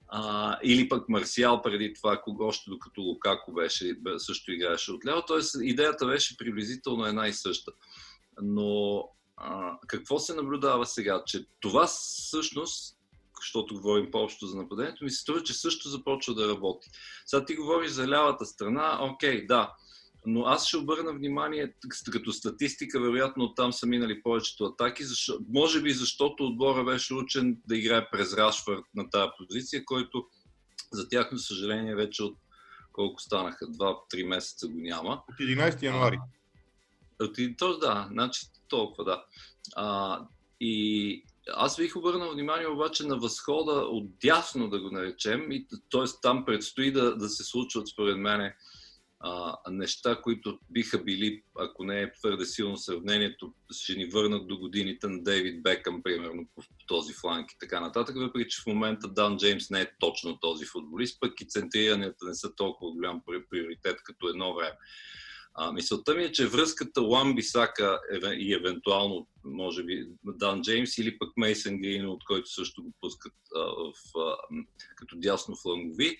А, 0.07 0.57
или 0.63 0.89
пък 0.89 1.09
Марсиал 1.09 1.61
преди 1.61 1.93
това, 1.93 2.21
кога 2.21 2.45
още 2.45 2.69
докато 2.69 3.01
Лукако 3.01 3.53
беше, 3.53 3.97
също 4.17 4.51
играеше 4.51 4.91
отляво. 4.91 5.23
Тоест 5.27 5.55
идеята 5.61 6.05
беше 6.05 6.37
приблизително 6.37 7.05
една 7.05 7.27
и 7.27 7.33
съща. 7.33 7.71
Но 8.41 9.03
а, 9.37 9.77
какво 9.87 10.19
се 10.19 10.33
наблюдава 10.33 10.85
сега? 10.85 11.23
Че 11.25 11.45
това 11.59 11.87
всъщност 11.87 12.97
защото 13.43 13.75
говорим 13.75 14.11
по-общо 14.11 14.47
за 14.47 14.57
нападението, 14.57 15.03
ми 15.03 15.11
се 15.11 15.21
струва, 15.21 15.43
че 15.43 15.53
също 15.53 15.89
започва 15.89 16.33
да 16.33 16.47
работи. 16.47 16.89
Сега 17.25 17.45
ти 17.45 17.55
говориш 17.55 17.91
за 17.91 18.07
лявата 18.07 18.45
страна, 18.45 18.99
окей, 19.01 19.45
да, 19.45 19.73
но 20.25 20.45
аз 20.45 20.67
ще 20.67 20.77
обърна 20.77 21.13
внимание, 21.13 21.73
като 22.11 22.33
статистика, 22.33 23.01
вероятно 23.01 23.53
там 23.53 23.73
са 23.73 23.85
минали 23.87 24.23
повечето 24.23 24.63
атаки, 24.63 25.03
защо, 25.03 25.39
може 25.49 25.81
би 25.81 25.91
защото 25.91 26.45
отбора 26.45 26.83
беше 26.83 27.13
учен 27.13 27.57
да 27.67 27.77
играе 27.77 28.09
през 28.09 28.33
Рашфърд 28.33 28.83
на 28.95 29.09
тази 29.09 29.31
позиция, 29.37 29.85
който 29.85 30.25
за 30.91 31.09
тяхно 31.09 31.37
съжаление 31.37 31.95
вече 31.95 32.23
от 32.23 32.37
колко 32.91 33.21
станаха, 33.21 33.65
2-3 33.65 34.27
месеца 34.27 34.67
го 34.67 34.77
няма. 34.77 35.23
От 35.29 35.35
11 35.35 35.83
януари. 35.83 36.19
А, 37.21 37.23
от, 37.23 37.37
то, 37.57 37.77
да, 37.77 38.07
значи 38.11 38.41
толкова, 38.67 39.03
да. 39.03 39.25
А, 39.75 40.19
и 40.59 41.23
аз 41.53 41.77
бих 41.77 41.95
обърнал 41.95 42.31
внимание 42.31 42.67
обаче 42.67 43.03
на 43.03 43.17
възхода 43.17 43.71
от 43.71 44.19
дясно, 44.19 44.69
да 44.69 44.79
го 44.79 44.91
наречем, 44.91 45.51
и 45.51 45.67
т.е. 45.91 46.03
там 46.21 46.45
предстои 46.45 46.91
да, 46.91 47.15
да 47.15 47.29
се 47.29 47.43
случват, 47.43 47.87
според 47.87 48.17
мен, 48.17 48.53
неща, 49.69 50.21
които 50.21 50.59
биха 50.69 51.03
били, 51.03 51.43
ако 51.59 51.83
не 51.83 52.01
е 52.01 52.11
твърде 52.13 52.45
силно 52.45 52.77
сравнението, 52.77 53.53
ще 53.71 53.95
ни 53.95 54.05
върнат 54.05 54.47
до 54.47 54.57
годините 54.57 55.07
на 55.07 55.23
Дейвид 55.23 55.63
Бекъм, 55.63 56.03
примерно, 56.03 56.47
по, 56.55 56.61
този 56.87 57.13
фланг 57.13 57.51
и 57.51 57.59
така 57.59 57.79
нататък, 57.79 58.15
въпреки 58.15 58.49
че 58.49 58.61
в 58.61 58.65
момента 58.65 59.07
Дан 59.07 59.37
Джеймс 59.37 59.69
не 59.69 59.81
е 59.81 59.91
точно 59.99 60.39
този 60.39 60.65
футболист, 60.65 61.19
пък 61.19 61.41
и 61.41 61.47
центриранията 61.47 62.25
не 62.25 62.33
са 62.33 62.55
толкова 62.55 62.91
голям 62.91 63.21
приоритет 63.49 63.97
като 64.03 64.27
едно 64.27 64.55
време. 64.55 64.77
А, 65.55 65.71
мисълта 65.71 66.15
ми 66.15 66.23
е, 66.23 66.31
че 66.31 66.47
връзката 66.47 67.01
Лан 67.01 67.35
Бисака 67.35 67.99
и 68.37 68.53
евентуално, 68.53 69.27
може 69.43 69.83
би, 69.83 70.07
Дан 70.25 70.61
Джеймс 70.61 70.97
или 70.97 71.17
пък 71.17 71.29
Мейсън 71.37 71.81
Грин, 71.81 72.07
от 72.07 72.25
който 72.25 72.49
също 72.49 72.83
го 72.83 72.93
пускат 73.01 73.33
а, 73.55 73.59
в, 73.59 73.93
а, 74.19 74.35
като 74.95 75.15
дясно 75.15 75.55
флангови, 75.55 76.17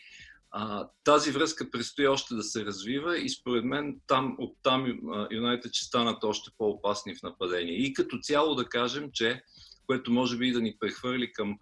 а, 0.55 0.89
тази 1.03 1.31
връзка 1.31 1.71
предстои 1.71 2.07
още 2.07 2.35
да 2.35 2.43
се 2.43 2.65
развива 2.65 3.19
и 3.19 3.29
според 3.29 3.65
мен 3.65 4.01
там, 4.07 4.35
оттам 4.39 4.99
Юнайтед 5.31 5.73
ще 5.73 5.85
станат 5.85 6.23
още 6.23 6.51
по-опасни 6.57 7.15
в 7.15 7.23
нападение. 7.23 7.73
И 7.73 7.93
като 7.93 8.19
цяло 8.19 8.55
да 8.55 8.65
кажем, 8.65 9.09
че, 9.13 9.43
което 9.85 10.11
може 10.11 10.37
би 10.37 10.51
да 10.51 10.61
ни 10.61 10.77
прехвърли 10.79 11.31
към 11.31 11.57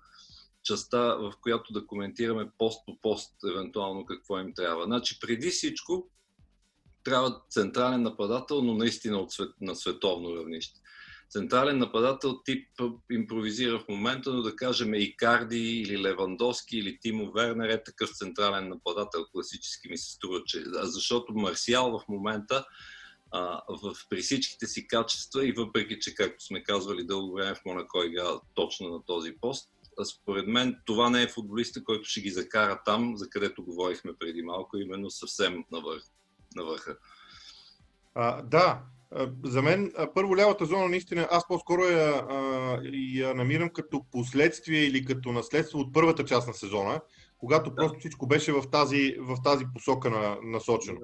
частта, 0.64 1.16
в 1.16 1.34
която 1.42 1.74
да 1.74 1.86
коментираме 1.86 2.50
пост 2.58 2.86
по 2.86 3.02
пост, 3.02 3.36
евентуално 3.52 4.06
какво 4.06 4.40
им 4.40 4.54
трябва. 4.54 4.86
Значи, 4.86 5.20
преди 5.20 5.50
всичко, 5.50 6.10
трябва 7.04 7.42
централен 7.50 8.02
нападател, 8.02 8.62
но 8.62 8.74
наистина 8.74 9.20
от 9.20 9.32
свет, 9.32 9.50
на 9.62 9.76
световно 9.76 10.36
равнище. 10.36 10.80
Централен 11.30 11.78
нападател 11.78 12.42
тип 12.46 12.68
импровизира 13.12 13.80
в 13.80 13.88
момента, 13.90 14.34
но 14.34 14.42
да 14.42 14.56
кажем 14.56 14.94
и 14.94 15.18
Карди 15.18 15.58
или 15.58 16.02
Левандовски 16.02 16.78
или 16.78 16.98
Тимо 17.02 17.32
Вернер 17.32 17.70
е 17.70 17.84
такъв 17.84 18.10
централен 18.10 18.70
нападател, 18.70 19.26
класически 19.32 19.90
ми 19.90 19.98
се 19.98 20.12
струва, 20.12 20.44
че, 20.46 20.64
защото 20.82 21.34
Марсиал 21.34 22.00
в 22.00 22.08
момента 22.10 22.66
а, 23.32 23.62
в, 23.70 23.96
при 24.10 24.22
всичките 24.22 24.68
си 24.68 24.88
качества 24.88 25.48
и 25.48 25.52
въпреки, 25.52 26.00
че 26.00 26.16
както 26.16 26.46
сме 26.46 26.64
казвали 26.64 27.06
дълго 27.06 27.34
време 27.34 27.56
в 27.56 27.66
Монако 27.66 28.04
игра 28.04 28.40
точно 28.54 28.90
на 28.90 29.06
този 29.06 29.34
пост, 29.42 29.70
според 30.06 30.48
мен 30.48 30.82
това 30.86 31.10
не 31.10 31.24
е 31.24 31.28
футболиста, 31.28 31.84
който 31.84 32.04
ще 32.04 32.22
ги 32.22 32.30
закара 32.30 32.82
там, 32.86 33.18
за 33.18 33.30
където 33.30 33.64
говорихме 33.64 34.14
преди 34.20 34.42
малко, 34.42 34.78
именно 34.78 35.10
съвсем 35.10 35.66
навърх 35.72 36.04
на 36.56 36.64
върха. 36.64 36.98
А, 38.16 38.42
да, 38.42 38.82
за 39.44 39.62
мен 39.62 39.92
първо 40.14 40.38
лявата 40.38 40.66
зона 40.66 40.88
наистина, 40.88 41.28
аз 41.32 41.48
по-скоро 41.48 41.82
я, 41.82 42.28
я 43.14 43.34
намирам 43.34 43.70
като 43.70 44.06
последствие 44.12 44.84
или 44.84 45.06
като 45.06 45.32
наследство 45.32 45.80
от 45.80 45.94
първата 45.94 46.26
част 46.26 46.48
на 46.48 46.54
сезона, 46.54 47.02
когато 47.38 47.70
да. 47.70 47.76
просто 47.76 48.00
всичко 48.00 48.28
беше 48.28 48.52
в 48.52 48.64
тази, 48.72 49.16
в 49.20 49.38
тази 49.44 49.66
посока 49.74 50.10
на, 50.10 50.38
насочено. 50.44 51.00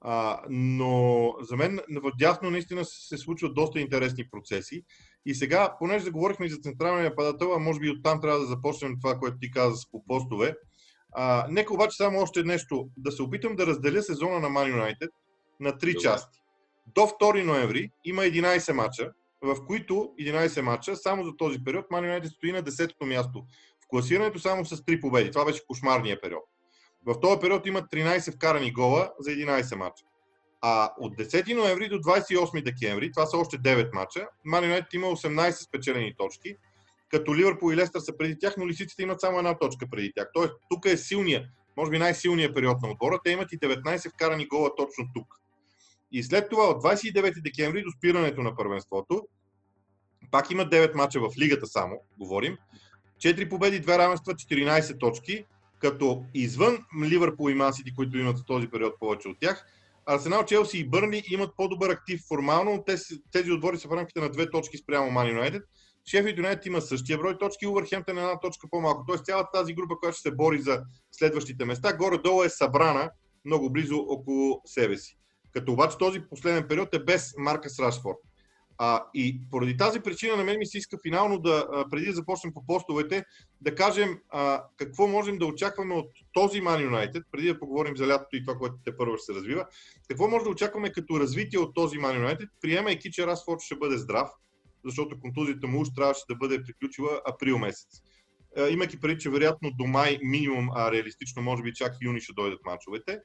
А, 0.00 0.40
но 0.50 1.34
за 1.40 1.56
мен 1.56 1.80
в 2.02 2.12
дясно 2.18 2.50
наистина 2.50 2.84
се 2.84 3.18
случват 3.18 3.54
доста 3.54 3.80
интересни 3.80 4.28
процеси. 4.30 4.82
И 5.26 5.34
сега, 5.34 5.76
понеже 5.78 6.04
заговорихме 6.04 6.46
и 6.46 6.50
за 6.50 6.56
централния 6.56 7.04
нападател, 7.04 7.54
а 7.54 7.58
може 7.58 7.80
би 7.80 7.90
оттам 7.90 8.20
трябва 8.20 8.38
да 8.38 8.46
започнем 8.46 9.00
това, 9.00 9.18
което 9.18 9.38
ти 9.38 9.50
каза 9.50 9.86
по 9.92 10.04
постове. 10.04 10.56
А, 11.18 11.46
нека 11.50 11.74
обаче 11.74 11.96
само 11.96 12.20
още 12.20 12.42
нещо. 12.42 12.88
Да 12.96 13.12
се 13.12 13.22
опитам 13.22 13.56
да 13.56 13.66
разделя 13.66 14.02
сезона 14.02 14.40
на 14.40 14.48
Man 14.48 14.74
United 14.74 15.08
на 15.60 15.78
три 15.78 15.94
части. 15.94 16.38
До 16.94 17.00
2 17.00 17.44
ноември 17.44 17.90
има 18.04 18.22
11 18.22 18.72
мача, 18.72 19.12
в 19.42 19.66
които 19.66 19.94
11 20.20 20.60
мача, 20.60 20.96
само 20.96 21.24
за 21.24 21.36
този 21.36 21.64
период 21.64 21.86
Man 21.92 22.20
United 22.20 22.36
стои 22.36 22.52
на 22.52 22.62
10-то 22.62 23.06
място 23.06 23.44
в 23.84 23.88
класирането 23.88 24.38
само 24.38 24.64
с 24.64 24.76
3 24.76 25.00
победи. 25.00 25.30
Това 25.30 25.44
беше 25.44 25.66
кошмарния 25.66 26.20
период. 26.20 26.44
В 27.06 27.20
този 27.20 27.40
период 27.40 27.66
има 27.66 27.82
13 27.82 28.34
вкарани 28.34 28.72
гола 28.72 29.12
за 29.18 29.30
11 29.30 29.74
мача. 29.74 30.04
А 30.60 30.92
от 30.98 31.16
10 31.18 31.54
ноември 31.54 31.88
до 31.88 31.96
28 31.96 32.64
декември, 32.64 33.12
това 33.12 33.26
са 33.26 33.36
още 33.36 33.58
9 33.58 33.94
мача, 33.94 34.28
Man 34.46 34.60
United 34.62 34.94
има 34.94 35.06
18 35.06 35.50
спечелени 35.50 36.14
точки, 36.18 36.56
като 37.08 37.36
Ливърпул 37.36 37.72
и 37.72 37.76
Лестър 37.76 38.00
са 38.00 38.16
преди 38.16 38.38
тях, 38.38 38.54
но 38.58 38.68
лисиците 38.68 39.02
имат 39.02 39.20
само 39.20 39.38
една 39.38 39.58
точка 39.58 39.86
преди 39.90 40.12
тях. 40.12 40.30
Тоест, 40.34 40.52
тук 40.70 40.86
е 40.86 40.96
силния, 40.96 41.48
може 41.76 41.90
би 41.90 41.98
най-силният 41.98 42.54
период 42.54 42.82
на 42.82 42.90
отбора. 42.90 43.18
Те 43.24 43.30
имат 43.30 43.52
и 43.52 43.58
19 43.58 44.12
вкарани 44.12 44.46
гола 44.46 44.70
точно 44.76 45.04
тук. 45.14 45.26
И 46.12 46.22
след 46.22 46.50
това 46.50 46.64
от 46.64 46.82
29 46.82 47.42
декември 47.42 47.82
до 47.82 47.90
спирането 47.98 48.42
на 48.42 48.56
първенството, 48.56 49.28
пак 50.30 50.50
има 50.50 50.62
9 50.62 50.94
мача 50.94 51.20
в 51.20 51.38
лигата 51.38 51.66
само, 51.66 52.00
говорим. 52.18 52.56
4 53.18 53.48
победи, 53.48 53.82
2 53.82 53.98
равенства, 53.98 54.34
14 54.34 55.00
точки, 55.00 55.44
като 55.78 56.24
извън 56.34 56.78
Ливърпул 57.04 57.50
и 57.50 57.54
Мансити, 57.54 57.94
които 57.94 58.18
имат 58.18 58.36
за 58.36 58.44
този 58.44 58.68
период 58.68 58.98
повече 58.98 59.28
от 59.28 59.38
тях, 59.40 59.66
Арсенал, 60.06 60.44
Челси 60.44 60.78
и 60.78 60.88
Бърни 60.88 61.22
имат 61.30 61.56
по-добър 61.56 61.90
актив 61.90 62.20
формално. 62.28 62.84
Тези 63.32 63.52
отбори 63.52 63.78
са 63.78 63.88
в 63.88 63.96
рамките 63.96 64.20
на 64.20 64.30
две 64.30 64.50
точки 64.50 64.78
спрямо 64.78 65.10
Ман 65.10 65.28
Юнайтед. 65.28 65.62
Шеф 66.10 66.36
Юнайтед 66.36 66.66
има 66.66 66.80
същия 66.80 67.18
брой 67.18 67.38
точки, 67.38 67.66
Увърхемптън 67.66 68.18
е 68.18 68.20
една 68.20 68.40
точка 68.40 68.66
по-малко. 68.70 69.04
Тоест 69.06 69.24
цялата 69.24 69.50
тази 69.52 69.74
група, 69.74 69.94
която 70.00 70.18
ще 70.18 70.28
се 70.28 70.34
бори 70.34 70.60
за 70.60 70.82
следващите 71.12 71.64
места, 71.64 71.96
горе-долу 71.96 72.42
е 72.42 72.48
събрана 72.48 73.10
много 73.44 73.72
близо 73.72 73.96
около 73.96 74.60
себе 74.64 74.96
си. 74.96 75.18
Като 75.52 75.72
обаче 75.72 75.98
този 75.98 76.20
последен 76.30 76.68
период 76.68 76.94
е 76.94 77.04
без 77.04 77.34
Маркас 77.38 77.78
Рашфорд. 77.78 78.16
А, 78.78 79.04
и 79.14 79.40
поради 79.50 79.76
тази 79.76 80.00
причина 80.00 80.36
на 80.36 80.44
мен 80.44 80.58
ми 80.58 80.66
се 80.66 80.78
иска 80.78 80.98
финално 81.06 81.38
да, 81.38 81.84
преди 81.90 82.06
да 82.06 82.12
започнем 82.12 82.54
по 82.54 82.66
постовете, 82.66 83.24
да 83.60 83.74
кажем 83.74 84.18
а, 84.28 84.64
какво 84.76 85.06
можем 85.06 85.38
да 85.38 85.46
очакваме 85.46 85.94
от 85.94 86.10
този 86.32 86.60
Man 86.60 86.90
United, 86.90 87.22
преди 87.32 87.46
да 87.46 87.58
поговорим 87.58 87.96
за 87.96 88.08
лятото 88.08 88.36
и 88.36 88.44
това, 88.44 88.58
което 88.58 88.74
те 88.84 88.96
първо 88.96 89.16
ще 89.16 89.24
се 89.24 89.34
развива. 89.34 89.66
Какво 90.08 90.28
може 90.28 90.44
да 90.44 90.50
очакваме 90.50 90.92
като 90.92 91.20
развитие 91.20 91.58
от 91.58 91.74
този 91.74 91.96
Man 91.96 92.26
United, 92.26 92.48
приемайки, 92.60 93.10
че 93.10 93.26
Расфорд 93.26 93.60
ще 93.60 93.76
бъде 93.76 93.96
здрав, 93.96 94.30
защото 94.86 95.20
контузията 95.20 95.66
му 95.66 95.80
уж 95.80 95.88
трябваше 95.96 96.22
да 96.28 96.34
бъде 96.36 96.62
приключила 96.62 97.20
април 97.26 97.58
месец. 97.58 98.02
А, 98.56 98.68
имайки 98.68 99.00
преди, 99.00 99.20
че 99.20 99.30
вероятно 99.30 99.70
до 99.70 99.86
май 99.86 100.18
минимум, 100.22 100.68
а 100.74 100.92
реалистично 100.92 101.42
може 101.42 101.62
би 101.62 101.74
чак 101.74 101.92
юни 102.02 102.20
ще 102.20 102.32
дойдат 102.32 102.60
мачовете. 102.64 103.20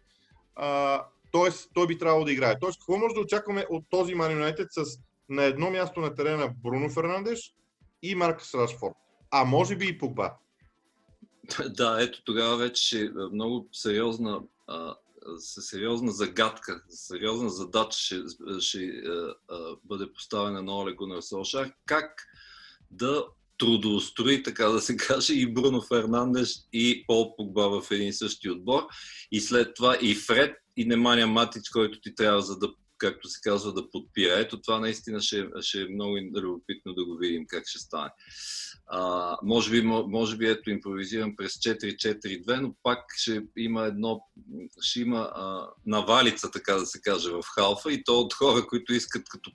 Тоест, 1.31 1.69
той 1.73 1.87
би 1.87 1.97
трябвало 1.97 2.25
да 2.25 2.31
играе. 2.31 2.59
Тоест, 2.59 2.79
какво 2.79 2.97
може 2.97 3.15
да 3.15 3.21
очакваме 3.21 3.65
от 3.69 3.85
този 3.89 4.15
Man 4.15 4.55
United 4.55 4.67
с 4.69 4.99
на 5.29 5.43
едно 5.43 5.69
място 5.69 5.99
на 5.99 6.15
терена 6.15 6.53
Бруно 6.63 6.89
Фернандеш 6.89 7.53
и 8.01 8.15
Маркъс 8.15 8.53
Рашфорд. 8.53 8.93
А 9.31 9.45
може 9.45 9.75
би 9.75 9.87
и 9.87 9.97
Погба. 9.97 10.33
Да, 11.69 11.97
ето 12.01 12.23
тогава 12.23 12.57
вече 12.57 13.05
е 13.05 13.09
много 13.31 13.67
сериозна, 13.71 14.41
сериозна 15.37 16.11
загадка, 16.11 16.83
сериозна 16.89 17.49
задача 17.49 17.97
ще, 17.97 18.21
ще 18.59 18.79
а, 18.79 19.35
а, 19.49 19.75
бъде 19.83 20.13
поставена 20.13 20.61
на 20.61 20.77
Оле 20.77 20.93
Гунар 20.93 21.21
Солшар. 21.21 21.71
Как 21.85 22.27
да 22.91 23.25
трудоустрои, 23.57 24.43
така 24.43 24.65
да 24.65 24.81
се 24.81 24.97
каже, 24.97 25.33
и 25.33 25.53
Бруно 25.53 25.81
Фернандеш 25.81 26.55
и 26.73 27.03
Пол 27.07 27.35
Погба 27.35 27.81
в 27.81 27.91
един 27.91 28.13
същи 28.13 28.49
отбор. 28.49 28.83
И 29.31 29.41
след 29.41 29.75
това 29.75 29.97
и 30.01 30.15
Фред 30.15 30.55
и 30.77 30.85
Немания 30.85 31.27
Матич, 31.27 31.69
който 31.69 32.01
ти 32.01 32.15
трябва 32.15 32.41
за 32.41 32.59
да 32.59 32.73
както 33.01 33.27
се 33.27 33.39
казва, 33.43 33.73
да 33.73 33.89
подпира. 33.89 34.39
Ето 34.39 34.61
това 34.61 34.79
наистина 34.79 35.21
ще, 35.21 35.47
ще 35.61 35.81
е 35.81 35.87
много 35.93 36.17
любопитно 36.35 36.93
да 36.93 37.05
го 37.05 37.17
видим 37.17 37.45
как 37.47 37.67
ще 37.67 37.79
стане. 37.79 38.09
А, 38.87 39.37
може, 39.43 39.71
би, 39.71 39.81
може 39.87 40.37
би 40.37 40.47
ето 40.47 40.69
импровизирам 40.69 41.35
през 41.35 41.53
4-4-2, 41.53 42.59
но 42.61 42.75
пак 42.83 42.99
ще 43.17 43.41
има 43.57 43.85
едно, 43.85 44.21
ще 44.81 45.01
има 45.01 45.31
а, 45.35 45.67
навалица, 45.85 46.51
така 46.51 46.73
да 46.73 46.85
се 46.85 47.01
каже, 47.01 47.29
в 47.29 47.43
халфа 47.55 47.93
и 47.93 48.03
то 48.03 48.19
от 48.19 48.33
хора, 48.33 48.67
които 48.67 48.93
искат, 48.93 49.23
като 49.29 49.51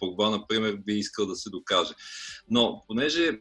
Погба, 0.00 0.30
например, 0.30 0.76
би 0.86 0.94
искал 0.94 1.26
да 1.26 1.36
се 1.36 1.50
докаже. 1.50 1.92
Но, 2.50 2.84
понеже 2.86 3.40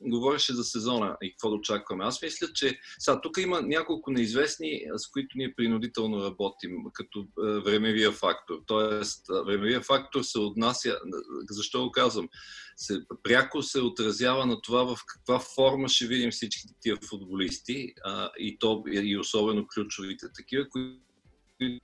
говореше 0.00 0.54
за 0.54 0.64
сезона 0.64 1.16
и 1.22 1.30
какво 1.30 1.50
да 1.50 1.56
очакваме. 1.56 2.04
Аз 2.04 2.22
мисля, 2.22 2.46
че 2.54 2.78
сега 2.98 3.20
тук 3.20 3.38
има 3.38 3.62
няколко 3.62 4.10
неизвестни, 4.10 4.82
с 4.96 5.10
които 5.10 5.38
ние 5.38 5.54
принудително 5.54 6.24
работим, 6.24 6.70
като 6.92 7.20
е, 7.20 7.60
времевия 7.60 8.12
фактор. 8.12 8.62
Тоест, 8.66 9.26
е, 9.30 9.44
времевия 9.46 9.80
фактор 9.80 10.22
се 10.22 10.38
отнася, 10.38 10.98
защо 11.50 11.84
го 11.84 11.90
казвам, 11.90 12.28
се, 12.76 13.00
пряко 13.22 13.62
се 13.62 13.80
отразява 13.80 14.46
на 14.46 14.60
това 14.60 14.84
в 14.84 14.98
каква 15.06 15.40
форма 15.40 15.88
ще 15.88 16.06
видим 16.06 16.30
всички 16.30 16.62
тия 16.80 16.96
футболисти 17.08 17.92
а, 18.04 18.30
и, 18.38 18.58
то, 18.58 18.84
и 18.86 19.18
особено 19.18 19.66
ключовите 19.66 20.26
такива, 20.36 20.68
които 20.68 21.05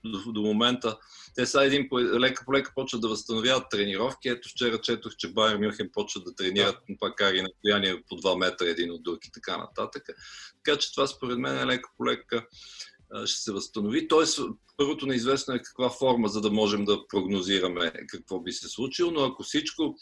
до, 0.05 0.33
до 0.33 0.43
момента 0.43 0.99
те 1.35 1.47
са 1.47 1.65
един 1.65 1.89
лека 2.19 2.43
по 2.45 2.53
лека 2.53 2.73
почват 2.75 3.01
да 3.01 3.09
възстановяват 3.09 3.71
тренировки. 3.71 4.29
Ето 4.29 4.49
вчера 4.49 4.81
четох, 4.81 5.17
че 5.17 5.33
Байер 5.33 5.59
Мюнхен 5.59 5.91
почват 5.93 6.25
да 6.25 6.35
тренират 6.35 6.77
да. 6.89 6.97
пак 7.01 7.21
на 7.21 7.49
стояние 7.59 8.03
по 8.09 8.17
2 8.17 8.39
метра 8.39 8.67
един 8.67 8.91
от 8.91 9.03
друг 9.03 9.27
и 9.27 9.33
така 9.33 9.57
нататък. 9.57 10.03
Така 10.65 10.79
че 10.79 10.93
това 10.93 11.07
според 11.07 11.39
мен 11.39 11.59
е 11.59 11.67
лека 11.67 11.91
по 11.97 12.07
лека 12.07 12.47
ще 13.25 13.41
се 13.41 13.53
възстанови. 13.53 14.09
Тоест, 14.09 14.41
първото 14.77 15.07
неизвестно 15.07 15.55
е 15.55 15.63
каква 15.63 15.91
форма, 15.91 16.29
за 16.29 16.41
да 16.41 16.51
можем 16.51 16.85
да 16.85 17.07
прогнозираме 17.09 17.93
какво 18.09 18.41
би 18.41 18.53
се 18.53 18.69
случило, 18.69 19.11
но 19.11 19.25
ако 19.25 19.43
всичко 19.43 19.97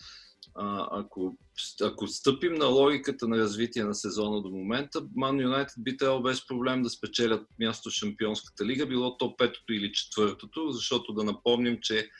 а, 0.54 0.88
ако, 0.90 1.38
ако 1.82 2.08
стъпим 2.08 2.54
на 2.54 2.66
логиката 2.66 3.28
на 3.28 3.36
развитие 3.36 3.84
на 3.84 3.94
сезона 3.94 4.42
до 4.42 4.50
момента, 4.50 5.02
Ман 5.16 5.40
Юнайтед 5.40 5.74
би 5.78 5.96
трябвало 5.96 6.22
без 6.22 6.46
проблем 6.46 6.82
да 6.82 6.90
спечелят 6.90 7.46
място 7.58 7.90
в 7.90 7.92
Шампионската 7.92 8.64
лига, 8.64 8.86
било 8.86 9.16
то 9.16 9.36
петото 9.36 9.72
или 9.72 9.92
четвъртото, 9.92 10.70
защото 10.70 11.12
да 11.12 11.24
напомним, 11.24 11.78
че 11.82 12.10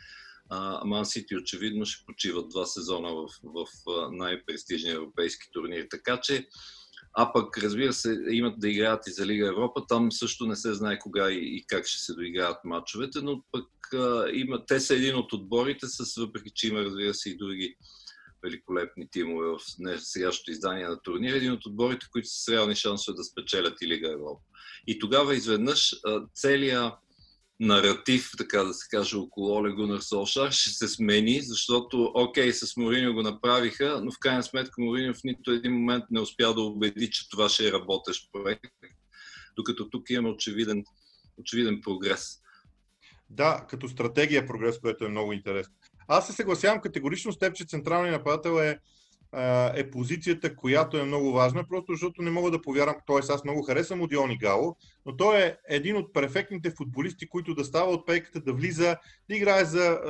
Ман 0.85 1.06
Сити 1.06 1.37
очевидно 1.37 1.87
ще 1.87 2.06
почиват 2.06 2.48
два 2.48 2.66
сезона 2.66 3.14
в, 3.14 3.28
в 3.44 3.66
най-престижния 4.12 4.94
европейски 4.94 5.50
турнир. 5.52 5.87
Така 5.90 6.20
че, 6.20 6.48
а 7.12 7.33
пък, 7.33 7.59
разбира 7.59 7.92
се, 7.92 8.18
имат 8.30 8.61
да 8.61 8.68
играят 8.68 9.06
и 9.06 9.12
за 9.12 9.26
Лига 9.26 9.48
Европа. 9.48 9.85
Там 9.88 10.12
също 10.12 10.46
не 10.46 10.56
се 10.56 10.74
знае 10.74 10.98
кога 10.98 11.30
и, 11.30 11.56
и 11.56 11.64
как 11.66 11.87
ще 11.87 12.00
се 12.00 12.14
доиграят 12.14 12.64
матчовете, 12.64 13.18
но 13.22 13.42
пък 13.52 13.68
а, 13.94 14.30
има, 14.33 14.66
те 14.66 14.80
са 14.80 14.94
един 14.94 15.16
от 15.16 15.33
отборите, 15.33 15.87
с, 15.88 16.20
въпреки 16.20 16.50
че 16.54 16.68
има, 16.68 16.80
разбира 16.80 17.14
се, 17.14 17.30
и 17.30 17.37
други 17.37 17.76
великолепни 18.42 19.09
тимове 19.11 19.48
в 19.48 19.59
сегашното 19.98 20.50
издание 20.50 20.88
на 20.88 21.00
турнира, 21.03 21.37
един 21.37 21.53
от 21.53 21.66
отборите, 21.66 22.07
които 22.12 22.29
са 22.29 22.42
с 22.42 22.48
реални 22.48 22.76
шансове 22.76 23.16
да 23.16 23.24
спечелят 23.24 23.83
и 23.83 23.88
Лига 23.88 24.12
Европа. 24.12 24.40
И 24.87 24.98
тогава 24.98 25.37
изведнъж 25.37 25.94
целият 26.35 26.94
наратив, 27.61 28.31
така 28.38 28.64
да 28.64 28.74
се 28.74 28.88
каже, 28.90 29.16
около 29.16 29.53
Оле 29.53 29.72
Гунар 29.72 30.00
Солшар 30.00 30.50
ще 30.50 30.70
се 30.70 30.88
смени, 30.88 31.40
защото, 31.42 32.12
окей, 32.14 32.53
с 32.53 32.76
Мориньо 32.76 33.14
го 33.14 33.22
направиха, 33.22 34.00
но 34.05 34.12
в 34.12 34.18
крайна 34.20 34.42
сметка 34.42 34.83
Мориньо 34.83 35.14
в 35.14 35.24
нито 35.24 35.50
един 35.50 35.72
момент 35.72 36.05
не 36.11 36.20
успя 36.20 36.55
да 36.55 36.61
убеди, 36.61 37.11
че 37.11 37.29
това 37.29 37.48
ще 37.48 37.68
е 37.68 37.72
работещ 37.72 38.33
проект, 38.33 38.64
докато 39.57 39.90
тук 39.90 40.11
имаме 40.11 40.35
очевиден, 40.35 40.85
очевиден 41.37 41.81
прогрес. 41.81 42.37
Да, 43.31 43.66
като 43.70 43.88
стратегия 43.88 44.46
прогрес, 44.46 44.79
което 44.81 45.05
е 45.05 45.09
много 45.09 45.33
интересно. 45.33 45.74
Аз 46.12 46.27
се 46.27 46.33
съгласявам 46.33 46.81
категорично 46.81 47.33
с 47.33 47.38
теб, 47.38 47.55
че 47.55 47.64
централният 47.64 48.18
нападател 48.18 48.59
е, 48.59 48.79
е 49.75 49.90
позицията, 49.90 50.57
която 50.57 50.99
е 50.99 51.05
много 51.05 51.33
важна, 51.33 51.64
просто 51.68 51.92
защото 51.92 52.23
не 52.23 52.31
мога 52.31 52.51
да 52.51 52.62
повярвам, 52.62 52.96
т.е. 53.07 53.33
аз 53.33 53.44
много 53.44 53.62
харесвам 53.62 54.01
Одиони 54.01 54.38
Гало, 54.38 54.77
но 55.07 55.16
той 55.16 55.42
е 55.42 55.57
един 55.68 55.96
от 55.96 56.12
перфектните 56.12 56.70
футболисти, 56.70 57.29
които 57.29 57.55
да 57.55 57.64
става 57.64 57.90
от 57.90 58.07
пейката, 58.07 58.40
да 58.40 58.53
влиза, 58.53 58.96
да 59.29 59.37
играе 59.37 59.64
за, 59.64 60.01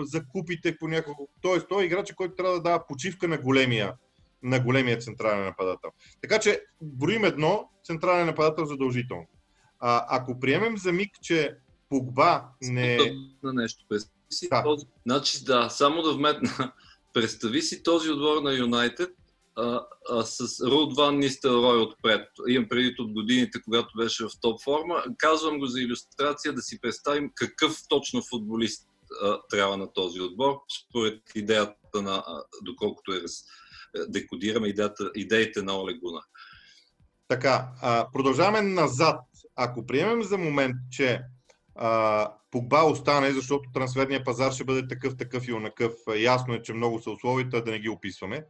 за 0.00 0.26
купите 0.26 0.78
по 0.78 0.88
някакво. 0.88 1.26
Т.е. 1.42 1.60
той 1.68 1.82
е 1.82 1.86
играч, 1.86 2.12
който 2.12 2.34
трябва 2.34 2.54
да 2.54 2.62
дава 2.62 2.86
почивка 2.86 3.28
на 3.28 3.38
големия, 3.38 3.94
на 4.42 4.60
големия 4.60 4.98
централен 4.98 5.44
нападател. 5.44 5.90
Така 6.20 6.38
че 6.38 6.62
броим 6.82 7.24
едно, 7.24 7.68
централен 7.84 8.26
нападател 8.26 8.64
задължително. 8.64 9.26
А, 9.78 10.06
ако 10.08 10.40
приемем 10.40 10.78
за 10.78 10.92
миг, 10.92 11.10
че 11.22 11.56
Погба 11.88 12.44
не... 12.62 12.98
На 13.42 13.52
нещо 13.52 13.84
си 14.32 14.48
да. 14.50 14.62
този... 14.62 14.86
Значи 15.06 15.44
да, 15.44 15.68
само 15.68 16.02
да 16.02 16.12
вметна. 16.12 16.72
Представи 17.12 17.62
си 17.62 17.82
този 17.82 18.10
отбор 18.10 18.42
на 18.42 18.52
Юнайтед 18.52 19.10
с 20.24 20.60
Руд 20.66 20.96
Ван 20.96 21.18
Нистелрой 21.18 21.78
отпред. 21.78 22.28
Имам 22.48 22.68
преди 22.68 22.94
от 22.98 23.12
годините, 23.12 23.62
когато 23.62 23.96
беше 23.96 24.24
в 24.24 24.30
топ 24.40 24.62
форма. 24.62 25.04
Казвам 25.18 25.58
го 25.58 25.66
за 25.66 25.80
иллюстрация 25.80 26.52
да 26.52 26.62
си 26.62 26.80
представим 26.80 27.30
какъв 27.34 27.76
точно 27.88 28.22
футболист 28.30 28.86
а, 29.22 29.38
трябва 29.50 29.76
на 29.76 29.92
този 29.92 30.20
отбор, 30.20 30.56
според 30.80 31.20
идеята 31.34 32.02
на, 32.02 32.24
а, 32.26 32.42
доколкото 32.62 33.12
е 33.12 33.20
раз, 33.20 33.44
декодираме 34.08 34.68
идеята, 34.68 35.10
идеите 35.14 35.62
на 35.62 35.80
Оле 35.80 35.94
Гуна. 35.94 36.20
Така, 37.28 37.68
а, 37.82 38.06
продължаваме 38.12 38.62
назад. 38.62 39.20
Ако 39.56 39.86
приемем 39.86 40.22
за 40.22 40.38
момент, 40.38 40.76
че 40.90 41.20
а, 41.74 42.32
Погба 42.50 42.82
остане, 42.84 43.32
защото 43.32 43.70
трансферния 43.74 44.24
пазар 44.24 44.52
ще 44.52 44.64
бъде 44.64 44.88
такъв, 44.88 45.16
такъв 45.16 45.48
и 45.48 45.52
онакъв. 45.52 45.92
Ясно 46.16 46.54
е, 46.54 46.62
че 46.62 46.72
много 46.72 46.98
са 46.98 47.10
условията, 47.10 47.64
да 47.64 47.70
не 47.70 47.78
ги 47.78 47.88
описваме. 47.88 48.44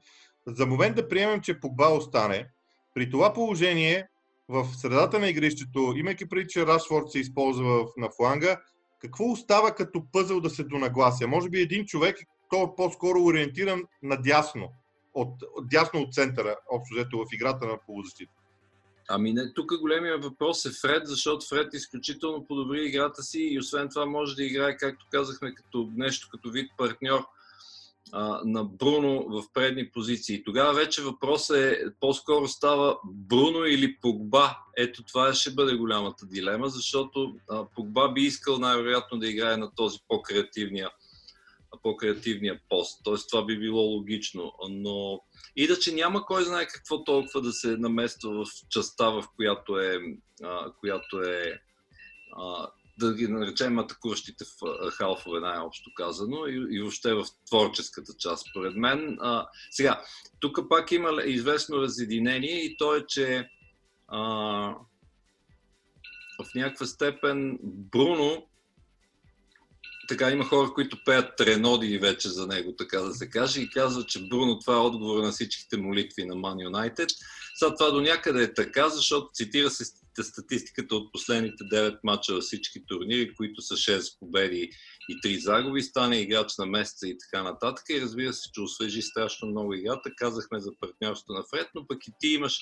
За 0.46 0.66
момент 0.66 0.96
да 0.96 1.09
приемем, 1.09 1.40
че 1.40 1.61
Погба 1.61 1.88
остане, 1.88 2.46
при 2.94 3.11
това 3.11 3.33
положение 3.33 4.09
в 4.48 4.64
средата 4.76 5.18
на 5.18 5.28
игрището, 5.28 5.94
имайки 5.96 6.28
преди, 6.28 6.46
че 6.48 6.66
Рашфорд 6.66 7.11
се 7.11 7.18
използва 7.18 7.87
на 7.96 8.11
фланга, 8.11 8.61
какво 9.00 9.24
остава 9.24 9.74
като 9.74 10.02
пъзъл 10.12 10.40
да 10.40 10.50
се 10.50 10.64
донаглася? 10.64 11.26
Може 11.26 11.48
би 11.48 11.61
един 11.61 11.87
човек, 11.87 12.16
той 12.50 12.62
е 12.62 12.66
по-скоро 12.76 13.24
ориентиран 13.24 13.83
надясно, 14.02 14.68
от 15.14 15.42
дясно 15.62 16.00
от 16.00 16.14
центъра, 16.14 16.56
общо 16.70 16.94
взето 16.94 17.18
в 17.18 17.35
играта 17.35 17.66
на 17.66 17.78
полузащита. 17.87 18.39
Ами 19.12 19.33
не, 19.33 19.53
тук 19.53 19.81
големия 19.81 20.18
въпрос 20.18 20.64
е 20.64 20.70
Фред, 20.70 21.07
защото 21.07 21.46
Фред 21.46 21.75
изключително 21.75 22.46
подобри 22.46 22.85
играта 22.85 23.23
си 23.23 23.42
и 23.42 23.59
освен 23.59 23.88
това 23.88 24.07
може 24.07 24.37
да 24.37 24.44
играе, 24.44 24.77
както 24.77 25.07
казахме, 25.11 25.55
като 25.55 25.88
нещо, 25.96 26.29
като 26.31 26.51
вид 26.51 26.70
партньор 26.77 27.27
а, 28.12 28.40
на 28.44 28.64
Бруно 28.64 29.27
в 29.29 29.44
предни 29.55 29.90
позиции. 29.90 30.44
Тогава 30.44 30.75
вече 30.75 31.03
въпросът 31.03 31.57
е, 31.57 31.85
по-скоро 32.01 32.49
става 32.49 32.99
Бруно 33.05 33.64
или 33.64 33.96
Погба. 33.96 34.57
Ето 34.77 35.03
това 35.03 35.35
ще 35.35 35.51
бъде 35.51 35.77
голямата 35.77 36.27
дилема, 36.27 36.68
защото 36.68 37.37
а, 37.51 37.64
Погба 37.77 38.12
би 38.12 38.20
искал 38.20 38.59
най-вероятно 38.59 39.18
да 39.18 39.29
играе 39.29 39.57
на 39.57 39.70
този 39.75 39.99
по-креативния, 40.09 40.90
по-креативния 41.83 42.61
пост. 42.68 43.00
Тоест 43.04 43.30
това 43.30 43.44
би 43.44 43.59
било 43.59 43.83
логично. 43.83 44.52
Но 44.68 45.20
и 45.56 45.66
да 45.66 45.78
че 45.78 45.94
няма 45.94 46.26
кой 46.26 46.44
знае 46.44 46.66
какво 46.66 47.04
толкова 47.04 47.40
да 47.40 47.52
се 47.52 47.76
намества 47.76 48.44
в 48.44 48.48
частта, 48.70 49.11
в 49.11 49.24
която 49.37 49.78
е, 49.78 49.98
а, 50.42 50.72
която 50.80 51.22
е 51.22 51.61
а, 52.37 52.70
да 52.98 53.14
ги 53.14 53.28
наречем 53.28 53.78
атакуващите 53.78 54.44
халфове, 54.92 55.40
най-общо 55.40 55.90
казано, 55.96 56.46
и, 56.46 56.66
и 56.70 56.80
въобще 56.80 57.14
в 57.14 57.26
творческата 57.46 58.12
част, 58.18 58.46
според 58.50 58.76
мен. 58.76 59.18
А, 59.20 59.48
сега, 59.70 60.02
тук 60.40 60.68
пак 60.68 60.92
има 60.92 61.22
известно 61.24 61.83
разединение 61.83 62.64
и 62.64 62.76
то 62.76 62.96
е, 62.96 63.06
че 63.06 63.48
а, 64.09 64.20
в 66.42 66.54
някаква 66.54 66.87
степен 66.87 67.59
Бруно 67.62 68.49
така 70.11 70.31
има 70.31 70.44
хора, 70.44 70.73
които 70.75 71.05
пеят 71.05 71.37
треноди 71.37 71.99
вече 71.99 72.29
за 72.29 72.46
него, 72.46 72.75
така 72.79 73.01
да 73.01 73.14
се 73.14 73.31
каже, 73.31 73.61
и 73.61 73.70
казват, 73.70 74.09
че 74.09 74.29
Бруно 74.29 74.59
това 74.59 74.75
е 74.75 74.77
отговор 74.77 75.23
на 75.23 75.31
всичките 75.31 75.77
молитви 75.77 76.25
на 76.25 76.35
Man 76.35 76.68
United. 76.68 77.09
Сега 77.55 77.75
това 77.75 77.90
до 77.90 78.01
някъде 78.01 78.42
е 78.42 78.55
така, 78.55 78.88
защото 78.88 79.31
цитира 79.35 79.70
се 79.70 79.85
статистиката 80.23 80.96
от 80.96 81.12
последните 81.12 81.64
9 81.64 81.99
мача 82.05 82.35
във 82.35 82.42
всички 82.42 82.87
турнири, 82.87 83.35
които 83.35 83.62
са 83.62 83.75
6 83.75 84.18
победи 84.20 84.70
и 85.09 85.20
3 85.29 85.38
загуби, 85.38 85.83
стане 85.83 86.20
играч 86.20 86.59
на 86.59 86.66
месеца 86.66 87.09
и 87.09 87.18
така 87.18 87.42
нататък. 87.42 87.85
И 87.90 88.01
разбира 88.01 88.33
се, 88.33 88.51
че 88.53 88.61
освежи 88.61 89.03
страшно 89.03 89.49
много 89.49 89.75
играта. 89.75 90.11
Казахме 90.16 90.61
за 90.61 90.70
партньорство 90.81 91.33
на 91.33 91.42
Фред, 91.51 91.68
но 91.75 91.87
пък 91.87 92.07
и 92.07 92.12
ти 92.20 92.29
имаш, 92.29 92.61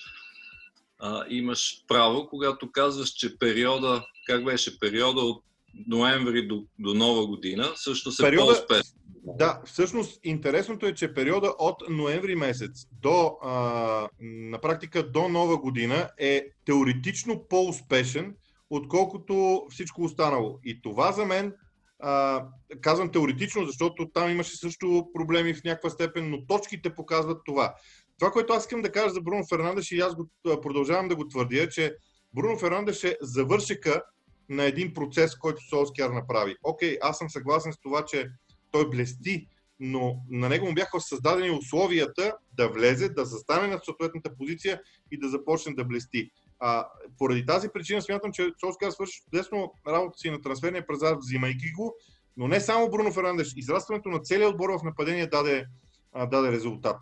а, 0.99 1.25
имаш 1.29 1.85
право, 1.89 2.29
когато 2.29 2.73
казваш, 2.73 3.11
че 3.11 3.39
периода, 3.39 4.05
как 4.27 4.45
беше 4.45 4.79
периода 4.79 5.21
от 5.21 5.45
ноември 5.87 6.47
до, 6.47 6.65
до 6.79 6.95
нова 6.95 7.27
година, 7.27 7.73
всъщност 7.77 8.21
е 8.21 8.23
периода, 8.23 8.53
по-успешен. 8.53 8.99
Да, 9.25 9.61
всъщност 9.65 10.21
интересното 10.25 10.87
е, 10.87 10.95
че 10.95 11.15
периода 11.15 11.55
от 11.59 11.77
ноември 11.89 12.35
месец 12.35 12.87
до 13.03 13.37
а, 13.43 14.09
на 14.21 14.61
практика 14.61 15.11
до 15.11 15.29
нова 15.29 15.59
година 15.59 16.11
е 16.19 16.45
теоретично 16.65 17.45
по-успешен, 17.49 18.35
отколкото 18.71 19.63
всичко 19.71 20.03
останало. 20.03 20.59
И 20.65 20.83
това 20.83 21.13
за 21.13 21.25
мен, 21.25 21.53
а, 21.99 22.45
казвам 22.81 23.13
теоретично, 23.13 23.67
защото 23.67 24.11
там 24.15 24.31
имаше 24.31 24.57
също 24.57 25.09
проблеми 25.15 25.55
в 25.55 25.65
някаква 25.65 25.91
степен, 25.91 26.31
но 26.31 26.47
точките 26.47 26.95
показват 26.95 27.41
това. 27.45 27.75
Това, 28.19 28.31
което 28.31 28.53
аз 28.53 28.63
искам 28.63 28.83
да 28.83 28.93
кажа 28.93 29.11
за 29.11 29.21
Бруно 29.21 29.47
Фернандеш 29.49 29.93
и 29.93 30.01
аз 30.01 30.15
го, 30.15 30.29
продължавам 30.63 31.09
да 31.09 31.17
го 31.17 31.29
твърдя, 31.29 31.63
е, 31.63 31.69
че 31.69 31.95
Бруно 32.35 32.59
Фернандеш 32.59 33.05
е 33.05 33.17
завършика 33.21 34.03
на 34.49 34.65
един 34.65 34.95
процес, 34.95 35.37
който 35.37 35.69
Солскияр 35.69 36.11
направи. 36.11 36.57
Окей, 36.63 36.99
аз 37.03 37.19
съм 37.19 37.31
съгласен 37.31 37.73
с 37.73 37.79
това, 37.79 38.05
че 38.05 38.29
той 38.71 38.91
блести, 38.91 39.47
но 39.81 40.17
на 40.31 40.49
него 40.49 40.67
му 40.67 40.75
бяха 40.75 41.01
създадени 41.01 41.51
условията 41.51 42.37
да 42.57 42.69
влезе, 42.69 43.09
да 43.09 43.25
застане 43.25 43.67
на 43.67 43.81
съответната 43.85 44.37
позиция 44.39 44.81
и 45.11 45.19
да 45.19 45.29
започне 45.29 45.75
да 45.75 45.85
блести. 45.85 46.31
А, 46.61 46.89
поради 47.19 47.47
тази 47.47 47.69
причина 47.75 48.03
смятам, 48.03 48.33
че 48.33 48.51
Солскияр 48.61 48.91
свърши 48.91 49.21
чудесно 49.25 49.73
работа 49.89 50.19
си 50.19 50.31
на 50.31 50.41
трансферния 50.41 50.87
пазар, 50.87 51.17
взимайки 51.17 51.73
го, 51.77 51.95
но 52.37 52.49
не 52.49 52.61
само 52.61 52.91
Бруно 52.91 53.13
Фернандеш. 53.13 53.53
Израстването 53.57 54.09
на 54.09 54.21
целият 54.21 54.53
отбор 54.53 54.71
в 54.71 54.85
нападение 54.85 55.27
даде, 55.27 55.67
а, 56.13 56.27
даде 56.27 56.53
резултат. 56.53 56.97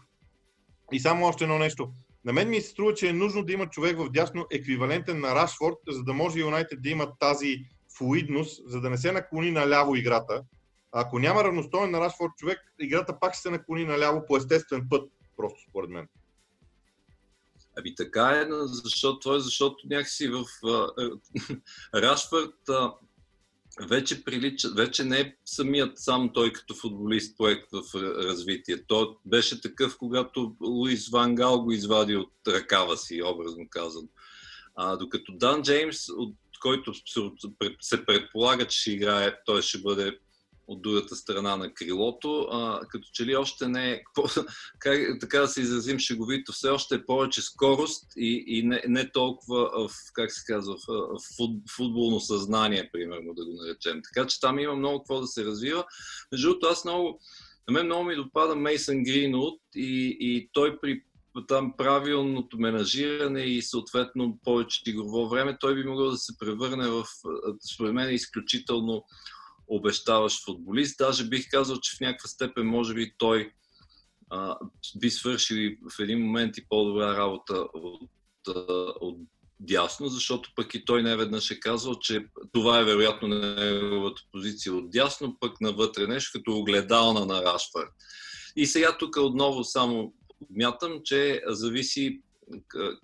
И 0.93 1.01
само 1.01 1.27
още 1.27 1.45
едно 1.45 1.59
нещо. 1.59 1.93
На 2.27 2.33
мен 2.33 2.49
ми 2.49 2.61
се 2.61 2.69
струва, 2.69 2.95
че 2.95 3.09
е 3.09 3.13
нужно 3.13 3.45
да 3.45 3.53
има 3.53 3.71
човек 3.71 3.99
в 3.99 4.11
дясно 4.11 4.47
еквивалентен 4.51 5.21
на 5.21 5.35
Рашфорд, 5.35 5.77
за 5.89 6.03
да 6.03 6.13
може 6.13 6.39
Юнайтед 6.39 6.83
да 6.83 6.89
има 6.89 7.13
тази 7.19 7.57
флуидност, 7.99 8.63
за 8.67 8.81
да 8.81 8.91
не 8.91 8.97
се 8.97 9.13
наклони 9.13 9.51
наляво 9.51 9.97
играта. 9.97 10.43
Ако 10.93 11.19
няма 11.19 11.45
равностоен 11.45 11.91
на 11.91 12.01
Рашфорд 12.01 12.33
човек, 12.37 12.59
играта 12.81 13.21
пак 13.21 13.35
ще 13.35 13.43
се 13.43 13.51
наклони 13.51 13.85
наляво 13.85 14.27
по 14.27 14.37
естествен 14.37 14.87
път, 14.91 15.11
просто 15.37 15.61
според 15.71 15.91
мен. 15.91 16.09
Ами 17.79 17.95
така 17.95 18.31
е, 18.31 18.47
защото, 18.85 19.19
това 19.19 19.37
е 19.37 19.41
защото 19.41 19.77
някакси 19.91 20.29
в 20.29 20.45
Рашфорд 21.95 22.55
вече 23.81 24.25
прилича, 24.25 24.69
вече 24.71 25.05
не 25.05 25.21
е 25.21 25.35
самият 25.45 25.99
сам 25.99 26.31
той 26.35 26.53
като 26.53 26.75
футболист 26.75 27.39
проект 27.39 27.69
в 27.73 27.95
развитие. 27.95 28.85
Той 28.87 29.07
беше 29.25 29.61
такъв, 29.61 29.99
когато 29.99 30.57
Луис 30.61 31.09
Ван 31.09 31.35
Гал 31.35 31.63
го 31.63 31.73
извади 31.73 32.17
от 32.17 32.33
ръкава 32.49 32.97
си, 32.97 33.23
образно 33.23 33.67
казано. 33.71 34.09
А, 34.77 34.97
докато 34.97 35.33
Дан 35.33 35.63
Джеймс, 35.63 36.09
от 36.09 36.35
който 36.61 36.93
се 37.81 38.07
предполага, 38.07 38.67
че 38.67 38.81
ще 38.81 38.93
играе, 38.93 39.35
той 39.47 39.63
ще 39.63 39.79
бъде 39.79 40.19
от 40.67 40.83
другата 40.83 41.17
страна 41.17 41.57
на 41.57 41.75
крилото, 41.75 42.41
а, 42.41 42.81
като 42.89 43.09
че 43.13 43.27
ли 43.27 43.37
още 43.37 43.69
не 43.69 43.91
е, 43.91 44.03
как, 44.79 45.01
така 45.21 45.41
да 45.41 45.49
се 45.49 45.61
изразим 45.61 45.99
шеговито, 45.99 46.53
все 46.53 46.69
още 46.69 46.95
е 46.95 47.07
повече 47.07 47.43
скорост 47.43 48.05
и, 48.17 48.45
и 48.47 48.63
не, 48.63 48.83
не 48.89 49.13
толкова, 49.13 49.89
в, 49.89 49.91
как 50.13 50.33
се 50.33 50.45
казва, 50.47 50.77
в, 50.89 51.21
футболно 51.77 52.21
съзнание, 52.21 52.91
примерно, 52.93 53.35
да 53.35 53.45
го 53.45 53.53
наречем. 53.53 54.01
Така 54.05 54.27
че 54.27 54.41
там 54.41 54.59
има 54.59 54.77
много 54.77 54.99
какво 54.99 55.21
да 55.21 55.27
се 55.27 55.45
развива. 55.45 55.85
Между 56.33 56.49
другото, 56.49 56.67
аз 56.67 56.85
много, 56.85 57.21
на 57.69 57.73
мен 57.73 57.87
много 57.87 58.05
ми 58.05 58.17
допада 58.17 58.57
Мейсън 58.57 59.05
Гринвуд 59.05 59.61
и, 59.75 60.17
и 60.21 60.51
той 60.53 60.81
при 60.81 61.03
там 61.49 61.73
правилното 61.77 62.59
менажиране 62.59 63.41
и 63.41 63.63
съответно 63.63 64.39
повече 64.45 64.83
игрово 64.87 65.29
време, 65.29 65.57
той 65.61 65.75
би 65.75 65.89
могъл 65.89 66.11
да 66.11 66.17
се 66.17 66.39
превърне 66.39 66.89
в, 66.89 67.05
според 67.75 67.95
мен, 67.95 68.15
изключително 68.15 69.05
обещаващ 69.69 70.45
футболист. 70.45 70.99
Даже 70.99 71.29
бих 71.29 71.51
казал, 71.51 71.77
че 71.77 71.97
в 71.97 72.01
някаква 72.01 72.29
степен 72.29 72.67
може 72.67 72.95
би 72.95 73.13
той 73.19 73.53
а, 74.31 74.57
би 74.97 75.11
свършил 75.11 75.71
в 75.91 76.01
един 76.01 76.25
момент 76.25 76.57
и 76.57 76.69
по-добра 76.69 77.17
работа 77.17 77.67
от, 77.75 78.11
от 79.01 79.19
дясно, 79.61 80.09
защото 80.09 80.51
пък 80.57 80.75
и 80.75 80.85
той 80.85 81.03
не 81.03 81.17
веднъж 81.17 81.51
е 81.51 81.61
казал, 81.61 81.99
че 81.99 82.27
това 82.53 82.79
е 82.79 82.85
вероятно 82.85 83.29
неговата 83.29 84.23
позиция 84.33 84.75
от 84.75 84.91
дясно, 84.91 85.37
пък 85.41 85.61
навътре 85.61 86.07
нещо 86.07 86.39
като 86.39 86.59
огледална 86.59 87.27
на 87.27 87.43
Рашфорд. 87.43 87.91
И 88.57 88.67
сега 88.67 88.97
тук 88.99 89.17
отново 89.17 89.65
само 89.65 90.15
мятам, 90.51 91.01
че 91.05 91.43
зависи 91.47 92.23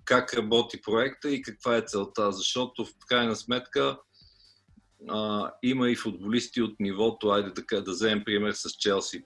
как 0.05 0.33
работи 0.33 0.81
проекта 0.81 1.31
и 1.31 1.41
каква 1.41 1.77
е 1.77 1.85
целта, 1.87 2.31
защото 2.31 2.85
в 2.85 2.89
крайна 3.07 3.35
сметка 3.35 3.97
а, 5.09 5.51
има 5.63 5.89
и 5.89 5.95
футболисти 5.95 6.61
от 6.61 6.79
нивото, 6.79 7.29
айде 7.29 7.53
така 7.53 7.81
да 7.81 7.91
вземем 7.91 8.23
пример 8.25 8.51
с 8.51 8.69
Челси. 8.69 9.23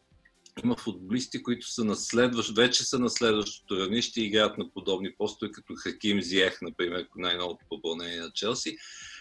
Има 0.64 0.76
футболисти, 0.78 1.44
които 1.44 1.68
са 1.68 1.84
на 1.84 1.96
следващ, 1.96 2.56
вече 2.56 2.84
са 2.84 3.00
на 3.00 3.10
следващото 3.10 3.80
равнище 3.80 4.22
и 4.22 4.26
играят 4.26 4.58
на 4.58 4.70
подобни 4.70 5.16
постове, 5.18 5.52
като 5.52 5.74
Хаким 5.76 6.22
Зиех, 6.22 6.62
например, 6.62 7.08
най-новото 7.16 7.66
попълнение 7.70 8.22
на 8.22 8.32
Челси. 8.32 8.78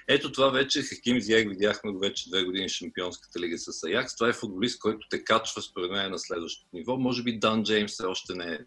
Ето 0.09 0.33
това 0.33 0.51
вече 0.51 0.83
Хаким 0.83 1.21
Зиех, 1.21 1.49
видяхме 1.49 1.93
го 1.93 1.99
вече 1.99 2.31
две 2.31 2.45
години 2.45 2.69
в 2.69 2.73
Шампионската 2.73 3.41
лига 3.41 3.59
с 3.59 3.85
Аякс. 3.85 4.17
Това 4.17 4.29
е 4.29 4.33
футболист, 4.33 4.79
който 4.79 5.07
те 5.11 5.25
качва 5.25 5.63
според 5.63 5.91
мен 5.91 6.11
на 6.11 6.19
следващото 6.19 6.69
ниво. 6.73 6.97
Може 6.97 7.23
би 7.23 7.39
Дан 7.39 7.65
Джеймс 7.65 8.01
още 8.01 8.35
не 8.35 8.53
е, 8.53 8.59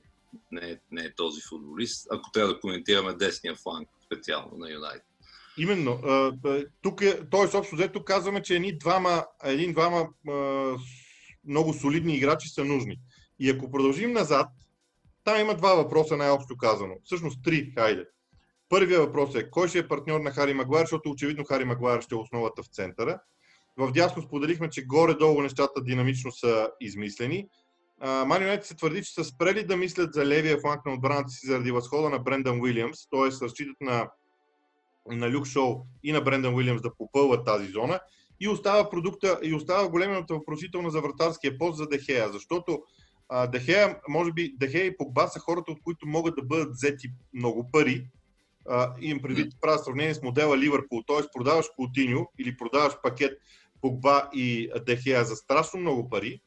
не, 0.51 0.71
е, 0.71 0.77
не 0.91 1.01
е 1.01 1.15
този 1.15 1.41
футболист, 1.49 2.07
ако 2.11 2.31
трябва 2.31 2.53
да 2.53 2.59
коментираме 2.59 3.13
десния 3.13 3.55
фланг 3.55 3.89
специално 4.05 4.57
на 4.57 4.71
Юнайтед. 4.71 5.08
Именно. 5.59 6.01
Тук 6.81 6.99
т.е. 7.31 7.57
общо 7.57 7.75
взето 7.75 8.03
казваме, 8.03 8.41
че 8.41 8.55
едни 8.55 8.77
двама, 8.77 9.25
един 9.43 9.71
двама 9.71 10.07
много 11.47 11.73
солидни 11.73 12.15
играчи 12.15 12.49
са 12.49 12.65
нужни. 12.65 12.99
И 13.39 13.49
ако 13.49 13.71
продължим 13.71 14.11
назад, 14.11 14.47
там 15.23 15.39
има 15.39 15.55
два 15.55 15.73
въпроса, 15.73 16.17
най-общо 16.17 16.57
казано. 16.57 16.95
Всъщност 17.03 17.43
три, 17.43 17.71
хайде. 17.77 18.05
Първият 18.69 19.01
въпрос 19.01 19.35
е, 19.35 19.49
кой 19.49 19.67
ще 19.67 19.79
е 19.79 19.87
партньор 19.87 20.19
на 20.19 20.31
Хари 20.31 20.53
Магуайр, 20.53 20.83
защото 20.83 21.09
очевидно 21.09 21.45
Хари 21.45 21.65
Магуайр 21.65 22.01
ще 22.01 22.15
е 22.15 22.17
основата 22.17 22.63
в 22.63 22.67
центъра. 22.67 23.19
В 23.77 23.91
дясно 23.91 24.21
споделихме, 24.21 24.69
че 24.69 24.85
горе-долу 24.85 25.41
нещата 25.41 25.83
динамично 25.83 26.31
са 26.31 26.69
измислени. 26.81 27.47
Ман 28.01 28.59
се 28.61 28.75
твърди, 28.75 29.03
че 29.03 29.13
са 29.13 29.23
спрели 29.23 29.63
да 29.63 29.77
мислят 29.77 30.13
за 30.13 30.25
левия 30.25 30.59
фланг 30.59 30.85
на 30.85 30.93
отбраната 30.93 31.29
си 31.29 31.47
заради 31.47 31.71
възхода 31.71 32.09
на 32.09 32.19
Брендан 32.19 32.61
Уилямс, 32.61 33.09
т.е. 33.09 33.45
разчитат 33.45 33.81
на 33.81 34.09
на 35.09 35.31
Люк 35.31 35.45
Шоу 35.45 35.75
и 36.03 36.11
на 36.11 36.21
Брендан 36.21 36.55
Уилямс 36.55 36.81
да 36.81 36.95
попълват 36.95 37.45
тази 37.45 37.71
зона 37.71 37.99
и 38.39 38.47
остава 38.47 38.89
продукта 38.89 39.39
и 39.43 39.53
остава 39.53 39.89
големината 39.89 40.33
въпросителна 40.33 40.89
за 40.89 41.01
вратарския 41.01 41.57
пост 41.57 41.77
за 41.77 41.87
Дехея, 41.87 42.31
защото 42.31 42.81
а, 43.29 43.47
Дехея, 43.47 43.97
може 44.09 44.31
би 44.31 44.53
Дехея 44.59 44.85
и 44.85 44.97
Погба 44.97 45.27
са 45.27 45.39
хората, 45.39 45.71
от 45.71 45.81
които 45.83 46.07
могат 46.07 46.35
да 46.35 46.43
бъдат 46.43 46.71
взети 46.71 47.07
много 47.33 47.71
пари. 47.71 48.07
А, 48.69 48.93
им 49.01 49.21
предвид 49.21 49.53
правя 49.61 49.79
сравнение 49.79 50.13
с 50.13 50.21
модела 50.21 50.57
Ливърпул, 50.57 51.03
т.е. 51.07 51.27
продаваш 51.33 51.65
Култиньо 51.75 52.27
или 52.39 52.57
продаваш 52.57 52.93
пакет 53.03 53.39
Погба 53.81 54.29
и 54.33 54.69
Дехея 54.85 55.25
за 55.25 55.35
страшно 55.35 55.79
много 55.79 56.09
пари 56.09 56.41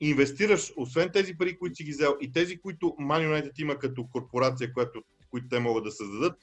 инвестираш, 0.00 0.72
освен 0.76 1.10
тези 1.12 1.38
пари, 1.38 1.58
които 1.58 1.76
си 1.76 1.84
ги 1.84 1.90
взел, 1.90 2.16
и 2.20 2.32
тези, 2.32 2.60
които 2.60 2.86
Man 2.86 3.28
United 3.28 3.60
има 3.60 3.78
като 3.78 4.06
корпорация, 4.12 4.72
която, 4.72 5.02
които 5.30 5.48
те 5.48 5.60
могат 5.60 5.84
да 5.84 5.90
създадат, 5.90 6.38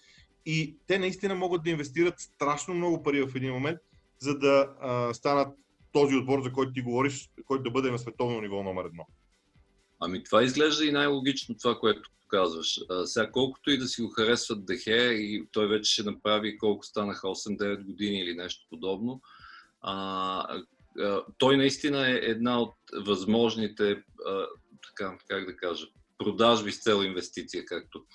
и 0.49 0.77
те 0.87 0.99
наистина 0.99 1.35
могат 1.35 1.63
да 1.63 1.69
инвестират 1.69 2.19
страшно 2.19 2.73
много 2.73 3.03
пари 3.03 3.21
в 3.21 3.35
един 3.35 3.53
момент, 3.53 3.79
за 4.19 4.37
да 4.37 4.75
а, 4.81 5.13
станат 5.13 5.47
този 5.91 6.15
отбор, 6.15 6.43
за 6.43 6.51
който 6.51 6.73
ти 6.73 6.81
говориш, 6.81 7.29
който 7.45 7.63
да 7.63 7.71
бъде 7.71 7.91
на 7.91 7.99
световно 7.99 8.41
ниво 8.41 8.63
номер 8.63 8.85
едно. 8.85 9.05
Ами 9.99 10.23
това 10.23 10.43
изглежда 10.43 10.85
и 10.85 10.91
най-логично 10.91 11.55
това, 11.57 11.79
което 11.79 12.09
казваш. 12.27 12.79
А, 12.89 13.05
сега 13.05 13.31
колкото 13.31 13.71
и 13.71 13.77
да 13.77 13.87
си 13.87 14.01
го 14.01 14.09
харесват 14.09 14.65
Дехе 14.65 14.95
и 14.95 15.47
той 15.51 15.67
вече 15.67 15.91
ще 15.91 16.03
направи 16.03 16.57
колко 16.57 16.85
станаха 16.85 17.27
8-9 17.27 17.83
години 17.83 18.19
или 18.19 18.35
нещо 18.35 18.65
подобно, 18.69 19.21
а, 19.81 20.59
а, 20.99 21.23
той 21.37 21.57
наистина 21.57 22.09
е 22.09 22.13
една 22.13 22.61
от 22.61 22.75
възможните, 23.05 24.03
а, 24.25 24.45
така, 24.87 25.17
как 25.27 25.45
да 25.45 25.55
кажа, 25.55 25.87
продажби 26.17 26.71
с 26.71 26.83
цел 26.83 27.03
инвестиция, 27.03 27.65
както 27.65 28.05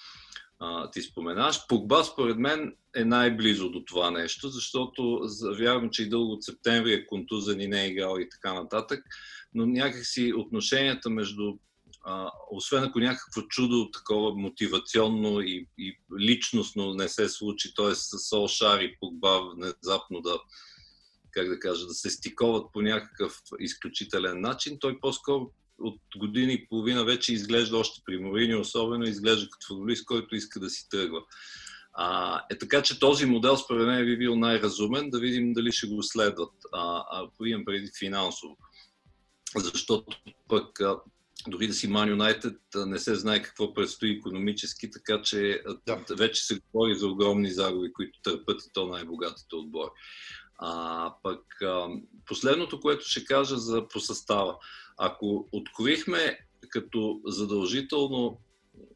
ти 0.92 1.02
споменаш. 1.02 1.66
Погба, 1.66 2.04
според 2.04 2.38
мен, 2.38 2.76
е 2.96 3.04
най-близо 3.04 3.70
до 3.70 3.84
това 3.84 4.10
нещо, 4.10 4.48
защото 4.48 5.20
вярвам, 5.58 5.90
че 5.90 6.02
и 6.02 6.08
дълго 6.08 6.32
от 6.32 6.44
септември 6.44 6.92
е 6.92 7.06
контузен 7.06 7.60
и 7.60 7.66
не 7.66 7.84
е 7.84 7.88
играл 7.88 8.18
и 8.20 8.28
така 8.28 8.54
нататък, 8.54 9.04
но 9.54 9.66
някакси 9.66 10.32
отношенията 10.36 11.10
между 11.10 11.54
а, 12.04 12.30
освен 12.50 12.84
ако 12.84 12.98
някакво 12.98 13.42
чудо 13.42 13.90
такова 13.90 14.34
мотивационно 14.34 15.40
и, 15.40 15.68
и 15.78 15.98
личностно 16.20 16.94
не 16.94 17.08
се 17.08 17.28
случи, 17.28 17.74
т.е. 17.74 17.94
с 17.94 18.18
Солшар 18.28 18.80
и 18.80 18.96
Погба 19.00 19.40
внезапно 19.54 20.20
да, 20.20 20.38
как 21.30 21.48
да 21.48 21.58
кажа, 21.58 21.86
да 21.86 21.94
се 21.94 22.10
стиковат 22.10 22.72
по 22.72 22.82
някакъв 22.82 23.40
изключителен 23.60 24.40
начин, 24.40 24.78
той 24.80 25.00
по-скоро 25.00 25.50
от 25.82 26.00
години 26.16 26.52
и 26.52 26.66
половина 26.68 27.04
вече 27.04 27.32
изглежда 27.32 27.78
още 27.78 28.00
при 28.04 28.18
Морини, 28.18 28.54
особено 28.54 29.04
изглежда 29.04 29.48
като 29.50 29.66
футболист, 29.66 30.04
който 30.04 30.36
иска 30.36 30.60
да 30.60 30.70
си 30.70 30.88
тръгва. 30.90 31.20
А, 31.92 32.40
е 32.50 32.58
така, 32.58 32.82
че 32.82 33.00
този 33.00 33.26
модел 33.26 33.56
според 33.56 33.86
мен 33.86 34.04
би 34.04 34.18
бил 34.18 34.36
най-разумен, 34.36 35.10
да 35.10 35.20
видим 35.20 35.52
дали 35.52 35.72
ще 35.72 35.86
го 35.86 36.02
следват. 36.02 36.52
А, 36.72 37.04
а 37.10 37.28
имам 37.46 37.64
преди 37.64 37.90
финансово. 37.98 38.56
Защото 39.56 40.16
пък 40.48 40.78
дори 41.48 41.66
да 41.66 41.74
си 41.74 41.88
Man 41.88 42.16
United, 42.16 42.84
не 42.84 42.98
се 42.98 43.14
знае 43.14 43.42
какво 43.42 43.74
предстои 43.74 44.10
економически, 44.10 44.90
така 44.90 45.22
че 45.22 45.62
да. 45.86 46.04
вече 46.16 46.44
се 46.44 46.60
говори 46.60 46.94
за 46.94 47.08
огромни 47.08 47.50
загуби, 47.50 47.92
които 47.92 48.18
търпят 48.22 48.62
и 48.62 48.72
то 48.72 48.86
най-богатите 48.86 49.56
отбори. 49.56 49.90
А, 50.58 51.14
пък 51.22 51.62
а, 51.62 51.88
последното, 52.26 52.80
което 52.80 53.04
ще 53.04 53.24
кажа 53.24 53.56
за 53.56 53.88
по 53.88 54.00
състава. 54.00 54.56
Ако 54.98 55.48
откроихме 55.52 56.38
като 56.68 57.20
задължително 57.26 58.40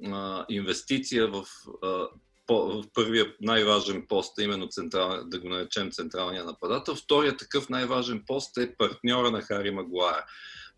а, 0.05 0.47
инвестиция 0.49 1.29
в, 1.29 1.45
а, 1.83 2.09
по, 2.47 2.67
в 2.67 2.85
първия 2.95 3.35
най-важен 3.41 4.07
пост, 4.09 4.39
именно 4.41 4.69
централ, 4.69 5.25
да 5.25 5.41
го 5.41 5.49
наречем 5.49 5.91
централния 5.91 6.45
нападател, 6.45 6.95
втория 6.95 7.37
такъв 7.37 7.69
най-важен 7.69 8.23
пост 8.27 8.59
е 8.59 8.77
партньора 8.77 9.31
на 9.31 9.43
Хари 9.43 9.71
Магуайер. 9.71 10.23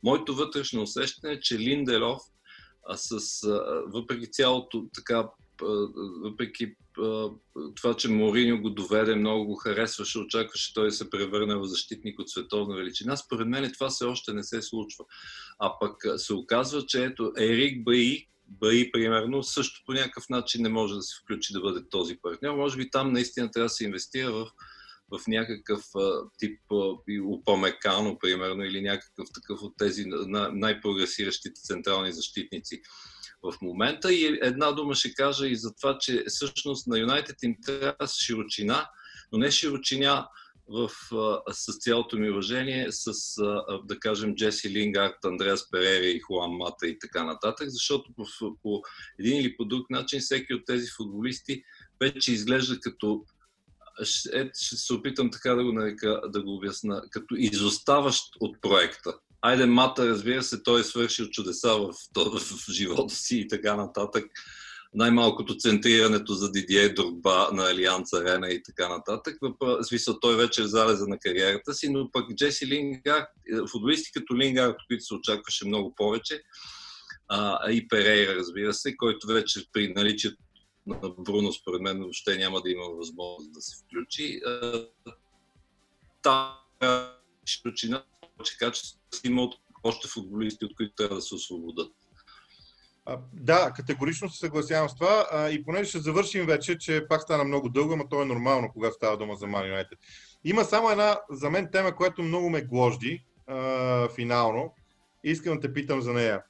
Моето 0.03 0.35
вътрешно 0.35 0.83
усещане 0.83 1.33
е, 1.33 1.41
че 1.41 1.59
Линделов 1.59 2.23
а, 2.89 2.97
с, 2.97 3.45
а, 3.45 3.83
въпреки 3.87 4.31
цялото 4.31 4.87
така 4.95 5.29
въпреки 6.23 6.75
това, 7.75 7.95
че 7.99 8.09
Мориньо 8.09 8.63
го 8.63 8.71
доведе, 8.71 9.15
много 9.15 9.45
го 9.45 9.55
харесваше, 9.55 10.19
очакваше 10.19 10.75
той 10.75 10.85
да 10.87 10.93
се 10.93 11.11
превърне 11.11 11.57
в 11.57 11.65
защитник 11.65 12.19
от 12.19 12.31
световна 12.31 12.77
величина. 12.77 13.17
Според 13.17 13.49
мен 13.49 13.73
това 13.73 13.89
все 13.89 14.05
още 14.05 14.33
не 14.33 14.43
се 14.43 14.63
случва. 14.63 15.05
А 15.59 15.73
пък 15.81 15.97
се 16.17 16.35
оказва, 16.35 16.87
че 16.87 17.05
ето 17.05 17.33
Ерик 17.39 17.85
Баи, 17.85 18.27
Баи, 18.49 18.93
примерно, 18.93 19.43
също 19.43 19.83
по 19.87 19.93
някакъв 19.93 20.29
начин 20.29 20.63
не 20.63 20.69
може 20.69 20.95
да 20.95 21.03
се 21.03 21.21
включи 21.23 21.53
да 21.53 21.61
бъде 21.61 21.89
този 21.91 22.17
партньор. 22.23 22.57
Може 22.57 22.77
би 22.77 22.91
там 22.91 23.13
наистина 23.13 23.51
трябва 23.51 23.65
да 23.65 23.71
се 23.71 23.85
инвестира 23.85 24.33
в, 24.33 24.47
в 25.11 25.21
някакъв 25.29 25.85
тип 26.39 26.61
Упамекано, 27.25 28.19
примерно, 28.19 28.65
или 28.65 28.83
някакъв 28.83 29.29
такъв 29.35 29.63
от 29.63 29.75
тези 29.79 30.05
най-прогресиращите 30.53 31.61
централни 31.61 32.13
защитници 32.13 32.83
в 33.43 33.55
момента. 33.63 34.13
И 34.13 34.39
една 34.43 34.73
дума 34.73 34.95
ще 34.95 35.15
кажа 35.15 35.49
и 35.49 35.57
за 35.57 35.75
това, 35.75 35.99
че 35.99 36.25
всъщност 36.29 36.87
на 36.87 36.99
Юнайтед 36.99 37.43
им 37.43 37.57
трябва 37.67 38.07
широчина, 38.07 38.91
но 39.33 39.39
не 39.39 39.51
широчина 39.51 40.29
в, 40.69 40.91
с 41.51 41.79
цялото 41.79 42.17
ми 42.17 42.31
уважение, 42.31 42.87
с, 42.91 43.13
да 43.85 43.99
кажем, 44.01 44.35
Джеси 44.35 44.71
Лингард, 44.71 45.25
Андреас 45.25 45.71
Перери 45.71 46.11
и 46.11 46.21
Хуан 46.21 46.51
Мата 46.51 46.89
и 46.89 46.99
така 46.99 47.25
нататък, 47.25 47.69
защото 47.71 48.13
по, 48.17 48.25
по 48.63 48.83
един 49.19 49.41
или 49.41 49.57
по 49.57 49.65
друг 49.65 49.91
начин 49.91 50.21
всеки 50.21 50.55
от 50.55 50.63
тези 50.67 50.87
футболисти 50.97 51.63
вече 52.01 52.33
изглежда 52.33 52.81
като 52.81 53.25
ще, 54.03 54.51
ще 54.55 54.77
се 54.77 54.95
опитам 54.95 55.31
така 55.31 55.55
да 55.55 55.65
го, 55.65 55.73
нарека, 55.73 56.21
да 56.29 56.43
го 56.43 56.57
обясна, 56.57 57.03
като 57.11 57.35
изоставащ 57.39 58.25
от 58.41 58.61
проекта 58.61 59.15
айде 59.43 59.67
Мата, 59.67 60.09
разбира 60.09 60.43
се, 60.43 60.63
той 60.63 60.81
е 60.81 60.85
свършил 60.85 61.27
чудеса 61.27 61.69
в, 61.69 61.93
в, 62.17 62.41
в 62.41 62.71
живота 62.71 63.15
си 63.15 63.39
и 63.39 63.49
така 63.49 63.77
нататък. 63.77 64.25
Най-малкото 64.95 65.57
центрирането 65.57 66.35
за 66.35 66.51
Дидие 66.53 66.89
Дорба 66.89 67.49
на 67.53 67.71
Алианс 67.71 68.13
Арена 68.13 68.49
и 68.51 68.63
така 68.63 68.89
нататък. 68.89 69.39
В 69.61 69.85
смисъл, 69.85 70.21
той 70.21 70.37
вече 70.37 70.63
е 70.63 70.67
залеза 70.67 71.07
на 71.07 71.19
кариерата 71.19 71.75
си, 71.75 71.89
но 71.89 72.11
пък 72.11 72.35
Джеси 72.35 72.67
Лингард, 72.67 73.29
футболисти 73.71 74.13
като 74.13 74.37
Лингард, 74.37 74.77
които 74.89 75.05
се 75.05 75.15
очакваше 75.15 75.67
много 75.67 75.95
повече, 75.95 76.43
а, 77.29 77.71
и 77.71 77.89
Перейра, 77.89 78.35
разбира 78.35 78.75
се, 78.75 78.97
който 78.97 79.27
вече 79.27 79.67
при 79.73 79.93
наличието 79.95 80.43
на 80.87 80.97
Бруно, 81.19 81.53
според 81.53 81.81
мен, 81.81 81.99
въобще 81.99 82.37
няма 82.37 82.63
да 82.63 82.71
има 82.71 82.85
възможност 82.85 83.53
да 83.53 83.61
се 83.61 83.77
включи. 83.85 84.41
Та 86.23 86.59
повече 88.39 88.59
качество 88.59 88.99
има 89.25 89.43
от 89.43 89.55
още 89.85 90.09
футболисти, 90.09 90.65
от 90.65 90.77
които 90.77 90.95
трябва 90.95 91.17
да 91.17 91.23
се 91.23 91.35
освободят. 91.35 91.93
А, 93.07 93.19
да, 93.33 93.73
категорично 93.77 94.31
се 94.31 94.39
съгласявам 94.39 94.89
с 94.89 94.95
това. 94.95 95.27
А, 95.33 95.51
и 95.51 95.65
понеже 95.65 95.89
ще 95.89 95.99
завършим 95.99 96.47
вече, 96.47 96.79
че 96.79 97.07
пак 97.09 97.23
стана 97.23 97.45
много 97.45 97.69
дълго, 97.69 97.97
но 97.97 98.09
то 98.09 98.23
е 98.23 98.25
нормално, 98.25 98.71
когато 98.73 98.95
става 98.95 99.17
дума 99.17 99.37
за 99.37 99.47
Man 99.47 99.75
United. 99.75 99.97
Има 100.45 100.65
само 100.65 100.91
една, 100.91 101.21
за 101.31 101.51
мен, 101.51 101.69
тема, 101.73 101.97
която 101.97 102.23
много 102.23 102.51
ме 102.51 102.63
гложди 102.63 103.25
а, 103.47 104.09
финално. 104.09 104.75
И 105.25 105.31
искам 105.31 105.55
да 105.55 105.61
те 105.61 105.73
питам 105.73 106.01
за 106.01 106.13
нея. 106.13 106.43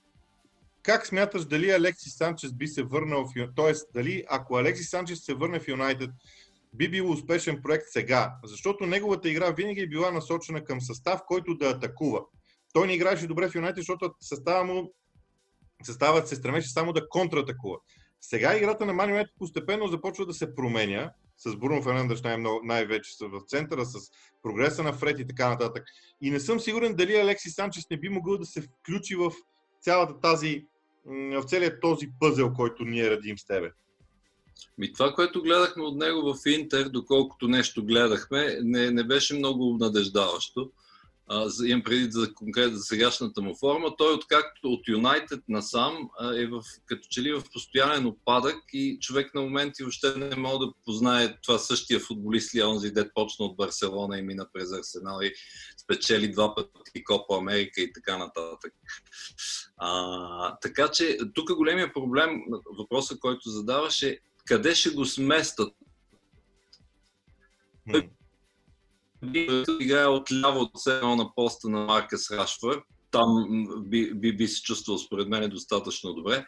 Как 0.82 1.06
смяташ 1.06 1.44
дали 1.44 1.70
Алексис 1.70 2.16
Санчес 2.16 2.52
би 2.52 2.66
се 2.66 2.82
върнал 2.82 3.24
в 3.24 3.48
Тоест, 3.56 3.88
дали 3.94 4.24
ако 4.28 4.56
Алексис 4.56 4.90
Санчес 4.90 5.24
се 5.24 5.34
върне 5.34 5.60
в 5.60 5.68
Юнайтед, 5.68 6.10
би 6.74 6.90
бил 6.90 7.10
успешен 7.10 7.62
проект 7.62 7.84
сега, 7.88 8.34
защото 8.44 8.86
неговата 8.86 9.28
игра 9.28 9.50
винаги 9.50 9.80
е 9.80 9.88
била 9.88 10.10
насочена 10.10 10.64
към 10.64 10.80
състав, 10.80 11.20
който 11.26 11.54
да 11.54 11.68
атакува. 11.70 12.20
Той 12.72 12.86
не 12.86 12.94
играеше 12.94 13.26
добре 13.26 13.48
в 13.48 13.54
Юнайтед, 13.54 13.76
защото 13.76 14.14
състава 14.20 14.64
му, 14.64 14.92
съставът 15.82 16.28
се 16.28 16.36
стремеше 16.36 16.68
само 16.68 16.92
да 16.92 17.08
контратакува. 17.08 17.76
Сега 18.20 18.56
играта 18.56 18.86
на 18.86 18.92
Мани 18.92 19.10
Юнайтед 19.10 19.34
постепенно 19.38 19.88
започва 19.88 20.26
да 20.26 20.34
се 20.34 20.54
променя, 20.54 21.12
с 21.38 21.56
Бруно 21.56 21.82
Фернандеш 21.82 22.22
най- 22.22 22.44
най-вече 22.62 23.10
в 23.20 23.40
центъра, 23.46 23.84
с 23.84 23.98
прогреса 24.42 24.82
на 24.82 24.92
Фред 24.92 25.18
и 25.18 25.26
така 25.26 25.48
нататък. 25.48 25.84
И 26.20 26.30
не 26.30 26.40
съм 26.40 26.60
сигурен 26.60 26.94
дали 26.94 27.16
Алекси 27.16 27.50
Санчес 27.50 27.90
не 27.90 27.96
би 27.96 28.08
могъл 28.08 28.38
да 28.38 28.44
се 28.44 28.60
включи 28.60 29.14
в 29.14 29.32
цялата 29.80 30.20
тази, 30.20 30.66
в 31.06 31.42
целият 31.46 31.80
този 31.80 32.08
пъзел, 32.20 32.52
който 32.52 32.84
ние 32.84 33.10
радим 33.10 33.38
с 33.38 33.46
тебе. 33.46 33.70
Ми 34.78 34.92
това, 34.92 35.14
което 35.14 35.42
гледахме 35.42 35.82
от 35.82 35.96
него 35.96 36.34
в 36.34 36.46
Интер, 36.46 36.88
доколкото 36.88 37.48
нещо 37.48 37.84
гледахме, 37.84 38.58
не, 38.62 38.90
не 38.90 39.04
беше 39.04 39.34
много 39.34 39.76
надеждаващо. 39.80 40.70
А, 41.30 41.48
имам 41.64 41.82
преди 41.82 42.10
за 42.10 42.34
конкретно 42.34 42.76
за 42.76 42.82
сегашната 42.82 43.42
му 43.42 43.54
форма. 43.56 43.96
Той 43.98 44.14
откакто 44.14 44.72
от 44.72 44.88
Юнайтед 44.88 45.40
насам 45.48 46.10
е 46.36 46.46
в, 46.46 46.62
като 46.86 47.08
че 47.10 47.22
ли 47.22 47.32
в 47.32 47.42
постоянен 47.52 48.06
опадък 48.06 48.56
и 48.72 48.98
човек 49.00 49.34
на 49.34 49.40
моменти 49.40 49.82
въобще 49.82 50.16
не 50.16 50.36
може 50.36 50.58
да 50.58 50.72
познае 50.84 51.36
това 51.42 51.58
същия 51.58 52.00
футболист 52.00 52.54
ли, 52.54 52.62
онзи 52.62 52.90
дет 52.90 53.10
почна 53.14 53.44
от 53.44 53.56
Барселона 53.56 54.18
и 54.18 54.22
мина 54.22 54.46
през 54.52 54.72
Арсенал 54.72 55.20
и 55.22 55.32
спечели 55.82 56.32
два 56.32 56.54
пъти 56.54 57.04
Копа 57.04 57.36
Америка 57.36 57.80
и 57.80 57.92
така 57.92 58.18
нататък. 58.18 58.72
А, 59.76 60.56
така 60.56 60.88
че 60.88 61.18
тук 61.34 61.54
големия 61.54 61.92
проблем, 61.92 62.40
въпроса, 62.78 63.18
който 63.18 63.48
задаваше, 63.48 64.18
къде 64.48 64.74
ще 64.74 64.90
го 64.90 65.04
сместят. 65.04 65.72
Той 69.64 69.76
играе 69.80 70.06
отляво 70.06 70.60
от 70.60 70.70
седно 70.76 71.16
на 71.16 71.34
поста 71.34 71.68
на 71.68 71.84
Маркъс 71.84 72.30
Рашфорд. 72.30 72.82
Там 73.10 73.46
би, 73.86 74.14
би, 74.14 74.36
би 74.36 74.48
се 74.48 74.62
чувствал 74.62 74.98
според 74.98 75.28
мен 75.28 75.50
достатъчно 75.50 76.14
добре. 76.14 76.46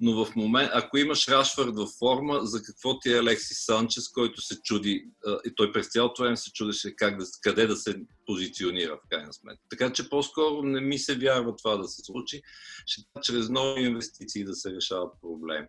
но 0.00 0.24
в 0.24 0.36
момент, 0.36 0.70
ако 0.74 0.98
имаш 0.98 1.28
Рашфорд 1.28 1.76
във 1.76 1.90
форма, 1.90 2.40
за 2.42 2.62
какво 2.62 2.98
ти 2.98 3.12
е 3.12 3.18
Алекси 3.18 3.54
Санчес, 3.54 4.08
който 4.08 4.40
се 4.40 4.60
чуди, 4.62 5.04
и 5.44 5.54
той 5.56 5.72
през 5.72 5.88
цялото 5.88 6.22
време 6.22 6.36
се 6.36 6.52
чудеше 6.52 6.96
как 6.96 7.18
да, 7.18 7.24
къде 7.40 7.66
да 7.66 7.76
се 7.76 7.96
позиционира 8.26 8.96
в 8.96 9.08
крайна 9.10 9.32
сметка. 9.32 9.62
Така 9.70 9.92
че 9.92 10.10
по-скоро 10.10 10.62
не 10.62 10.80
ми 10.80 10.98
се 10.98 11.18
вярва 11.18 11.56
това 11.56 11.76
да 11.76 11.88
се 11.88 12.02
случи. 12.04 12.42
Ще 12.86 13.02
чрез 13.22 13.48
нови 13.48 13.82
инвестиции 13.82 14.44
да 14.44 14.54
се 14.54 14.74
решават 14.74 15.12
проблеми. 15.20 15.66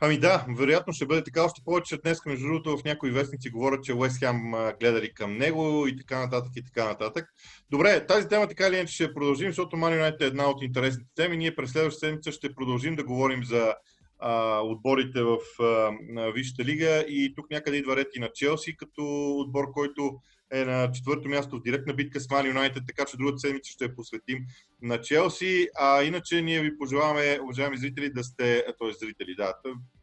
Ами 0.00 0.18
да, 0.18 0.46
вероятно 0.58 0.92
ще 0.92 1.06
бъде 1.06 1.24
така. 1.24 1.44
Още 1.44 1.62
повече 1.64 1.96
днес, 1.96 2.18
между 2.26 2.46
другото, 2.46 2.78
в 2.78 2.84
някои 2.84 3.10
вестници 3.10 3.50
говорят, 3.50 3.84
че 3.84 3.94
Уест 3.94 4.18
Хем 4.18 4.52
гледали 4.80 5.14
към 5.14 5.38
него 5.38 5.86
и 5.86 5.96
така 5.96 6.18
нататък 6.18 6.52
и 6.56 6.64
така 6.64 6.84
нататък. 6.84 7.24
Добре, 7.70 8.06
тази 8.06 8.28
тема 8.28 8.48
така 8.48 8.66
или 8.66 8.76
иначе 8.76 8.94
ще 8.94 9.14
продължим, 9.14 9.48
защото 9.48 9.76
Man 9.76 10.00
United 10.00 10.22
е 10.22 10.26
една 10.26 10.46
от 10.50 10.62
интересните 10.62 11.10
теми. 11.14 11.36
Ние 11.36 11.56
през 11.56 11.70
следващата 11.70 12.06
седмица 12.06 12.32
ще 12.32 12.54
продължим 12.54 12.96
да 12.96 13.04
говорим 13.04 13.44
за 13.44 13.74
а, 14.18 14.60
отборите 14.60 15.22
в 15.22 15.38
а, 15.60 15.90
Висшата 16.34 16.64
лига 16.64 17.04
и 17.08 17.32
тук 17.36 17.50
някъде 17.50 17.76
идва 17.76 17.96
ред 17.96 18.08
и 18.16 18.20
на 18.20 18.28
Челси 18.34 18.76
като 18.76 19.34
отбор, 19.38 19.70
който 19.72 20.20
е 20.54 20.64
на 20.64 20.92
четвърто 20.92 21.28
място 21.28 21.56
в 21.56 21.62
директна 21.62 21.94
битка 21.94 22.20
с 22.20 22.30
Ман 22.30 22.46
Юнайтед, 22.46 22.82
така 22.86 23.04
че 23.04 23.16
другата 23.16 23.38
седмица 23.38 23.72
ще 23.72 23.84
я 23.84 23.94
посветим 23.94 24.38
на 24.82 25.00
Челси. 25.00 25.68
А 25.78 26.02
иначе 26.02 26.42
ние 26.42 26.60
ви 26.60 26.78
пожелаваме, 26.78 27.38
уважаеми 27.42 27.76
зрители, 27.76 28.12
да 28.12 28.24
сте, 28.24 28.64
т.е. 28.78 28.92
зрители, 28.92 29.34
да, 29.36 29.54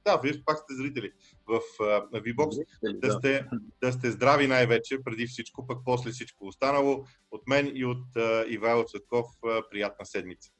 да, 0.05 0.17
вие 0.23 0.33
пак 0.45 0.57
сте 0.57 0.73
зрители 0.75 1.11
в 1.47 1.59
uh, 1.79 2.09
VBOX, 2.11 2.63
да, 2.99 3.11
сте, 3.11 3.45
да 3.81 3.93
сте 3.93 4.11
здрави 4.11 4.47
най-вече, 4.47 5.03
преди 5.03 5.27
всичко, 5.27 5.67
пък 5.67 5.77
после 5.85 6.11
всичко 6.11 6.47
останало. 6.47 7.05
От 7.31 7.47
мен 7.47 7.71
и 7.75 7.85
от 7.85 8.13
uh, 8.15 8.47
Ивайло 8.47 8.83
Цветков, 8.83 9.25
uh, 9.43 9.69
приятна 9.69 10.05
седмица. 10.05 10.51